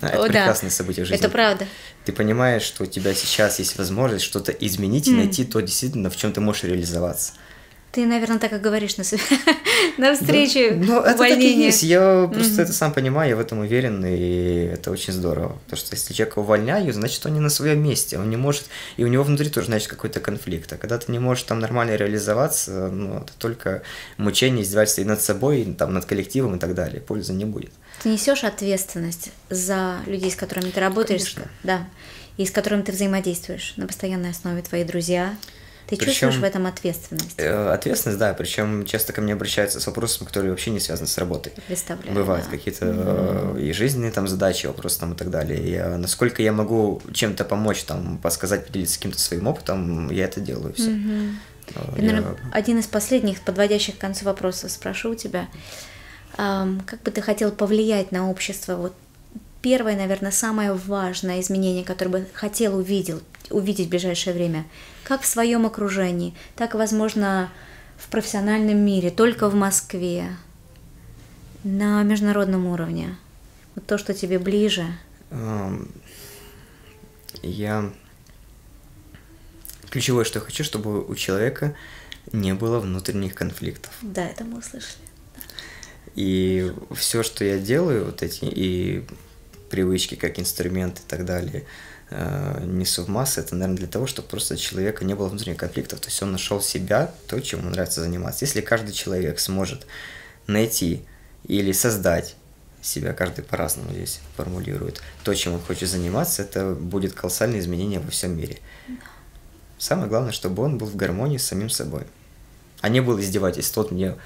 [0.00, 0.28] А, это О, да.
[0.28, 1.22] прекрасное событие в жизни.
[1.22, 1.66] Это правда.
[2.04, 6.16] Ты понимаешь, что у тебя сейчас есть возможность что-то изменить и найти то действительно, в
[6.16, 7.32] чем ты можешь реализоваться.
[7.92, 9.04] Ты, наверное, так и говоришь на,
[9.98, 11.82] на встрече Ну, это так и есть.
[11.82, 15.58] Я просто это сам понимаю, я в этом уверен, и это очень здорово.
[15.64, 19.02] Потому что если человека увольняют, значит, он не на своем месте, он не может, и
[19.02, 20.72] у него внутри тоже, значит, какой-то конфликт.
[20.72, 23.82] А когда ты не можешь там нормально реализоваться, ну, это только
[24.18, 27.00] мучение, издевательство и над собой, и, там, над коллективом и так далее.
[27.00, 27.72] Пользы не будет.
[28.04, 31.52] Ты несешь ответственность за людей, с которыми ты работаешь, Конечно.
[31.64, 31.88] да,
[32.36, 35.34] и с которыми ты взаимодействуешь на постоянной основе, твои друзья.
[35.90, 37.34] Ты Причем- чувствуешь в этом ответственность?
[37.36, 41.18] Э, Ответственность, да, причем часто ко мне обращаются с вопросами, которые вообще не связаны с
[41.18, 41.52] работой.
[41.66, 42.14] Представляю.
[42.14, 42.50] Бывают да.
[42.52, 42.86] какие-то
[43.56, 45.58] э, и жизненные там задачи, вопросы там и так далее.
[45.60, 50.40] И, э, насколько я могу чем-то помочь, там, подсказать, поделиться каким-то своим опытом, я это
[50.40, 50.90] делаю все.
[50.90, 51.38] Мгм.
[51.96, 55.48] Я, наверное, один из последних, подводящих к концу вопросов, спрошу у тебя.
[56.36, 58.76] Как бы ты хотел повлиять на общество?
[58.76, 58.94] Вот
[59.62, 64.64] первое, наверное, самое важное изменение, которое бы хотел увидел, увидеть в ближайшее время,
[65.04, 67.50] как в своем окружении, так, возможно,
[67.96, 70.36] в профессиональном мире, только в Москве,
[71.64, 73.16] на международном уровне.
[73.74, 74.86] Вот то, что тебе ближе.
[77.42, 77.92] Я...
[79.90, 81.74] Ключевое, что я хочу, чтобы у человека
[82.32, 83.92] не было внутренних конфликтов.
[84.02, 85.04] Да, это мы услышали.
[86.14, 89.04] И все, что я делаю, вот эти и
[89.68, 91.64] привычки, как инструмент и так далее,
[92.10, 95.58] э, несу в массы, это, наверное, для того, чтобы просто у человека не было внутренних
[95.58, 96.00] конфликтов.
[96.00, 98.44] То есть он нашел себя, то, чем ему нравится заниматься.
[98.44, 99.86] Если каждый человек сможет
[100.46, 101.02] найти
[101.46, 102.36] или создать
[102.82, 108.10] себя, каждый по-разному здесь формулирует, то, чем он хочет заниматься, это будет колоссальное изменение во
[108.10, 108.58] всем мире.
[109.78, 112.02] Самое главное, чтобы он был в гармонии с самим собой.
[112.80, 113.76] А не был издевательств.
[113.76, 114.16] Вот мне,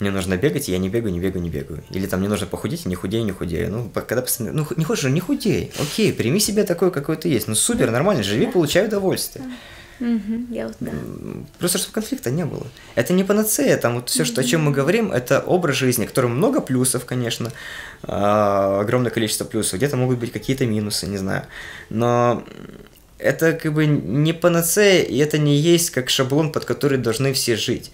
[0.00, 1.82] мне нужно бегать, и я не бегаю, не бегаю, не бегаю.
[1.90, 3.70] Или там мне нужно похудеть, и не худею, не худею.
[3.70, 5.72] Ну, когда постоянно, ну, не хочешь, не худей.
[5.80, 7.48] Окей, прими себя такой, какой ты есть.
[7.48, 9.44] Ну, супер, нормально, живи, получай удовольствие.
[10.00, 10.92] Я вот, да.
[11.58, 12.66] Просто чтобы конфликта не было.
[12.94, 16.08] Это не панацея, там вот все, что, о чем мы говорим, это образ жизни, в
[16.08, 17.52] котором много плюсов, конечно,
[18.02, 21.44] а, огромное количество плюсов, где-то могут быть какие-то минусы, не знаю.
[21.90, 22.44] Но
[23.18, 27.56] это как бы не панацея, и это не есть как шаблон, под который должны все
[27.56, 27.92] жить.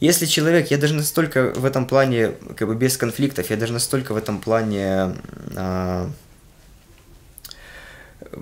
[0.00, 4.12] Если человек, я даже настолько в этом плане, как бы без конфликтов, я даже настолько
[4.12, 5.14] в этом плане
[5.56, 6.10] а,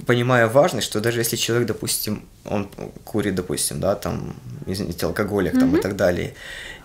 [0.06, 2.68] понимаю важность, что даже если человек, допустим, он
[3.04, 4.34] курит, допустим, да, там,
[4.66, 6.34] извините, алкоголик там, и так далее,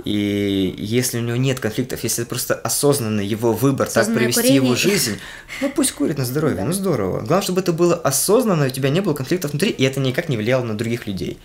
[0.03, 4.53] и если у него нет конфликтов, если это просто осознанный его выбор, так Осознанное привести
[4.53, 4.77] его курение.
[4.77, 5.17] жизнь,
[5.61, 7.19] ну пусть курит на здоровье, ну здорово.
[7.19, 10.37] Главное, чтобы это было осознанно, у тебя не было конфликтов внутри, и это никак не
[10.37, 11.39] влияло на других людей.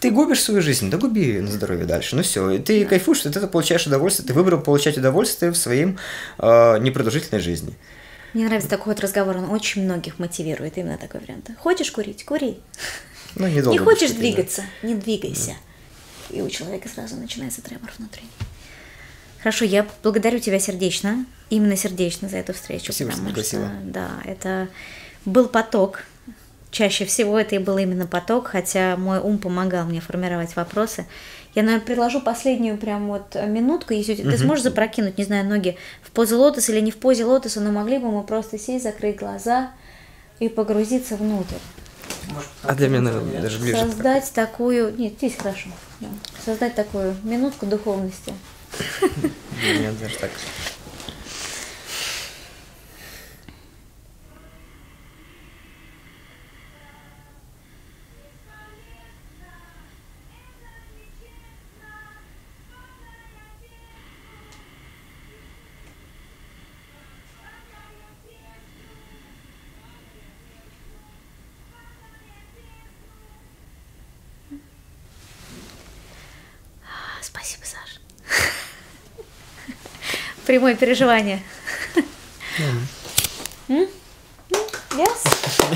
[0.00, 2.16] Ты губишь свою жизнь, да губи на здоровье дальше.
[2.16, 5.98] Ну все, и ты кайфуешь, ты этого получаешь удовольствие, ты выбрал получать удовольствие в своим
[6.38, 7.74] э, непродолжительной жизни.
[8.32, 11.50] Мне нравится такой вот разговор, он очень многих мотивирует, именно такой вариант.
[11.58, 12.24] Хочешь курить?
[12.24, 12.58] Кури.
[13.34, 14.18] Ну, Не будешь хочешь курить, да.
[14.20, 14.62] двигаться?
[14.82, 15.54] Не двигайся.
[16.30, 18.22] И у человека сразу начинается тремор внутри.
[19.40, 22.84] Хорошо, я благодарю тебя сердечно, именно сердечно за эту встречу.
[22.92, 23.70] Спасибо, что потому пригласила.
[23.84, 24.68] да, это
[25.24, 26.04] был поток.
[26.70, 31.06] Чаще всего это и был именно поток, хотя мой ум помогал мне формировать вопросы.
[31.54, 36.12] Я, наверное, предложу последнюю прям вот минутку, если ты сможешь запрокинуть, не знаю, ноги в
[36.12, 39.72] позе лотоса или не в позе лотоса, но могли бы мы просто сесть, закрыть глаза
[40.38, 41.56] и погрузиться внутрь.
[42.62, 43.78] А для меня, наверное, даже ближе.
[43.78, 44.96] Создать такую...
[44.96, 45.70] Нет, здесь хорошо.
[46.00, 46.08] Да.
[46.44, 48.32] Создать такую минутку духовности.
[49.62, 50.30] Меня даже так.
[80.50, 81.44] Прямое переживание.
[83.68, 85.22] Yes?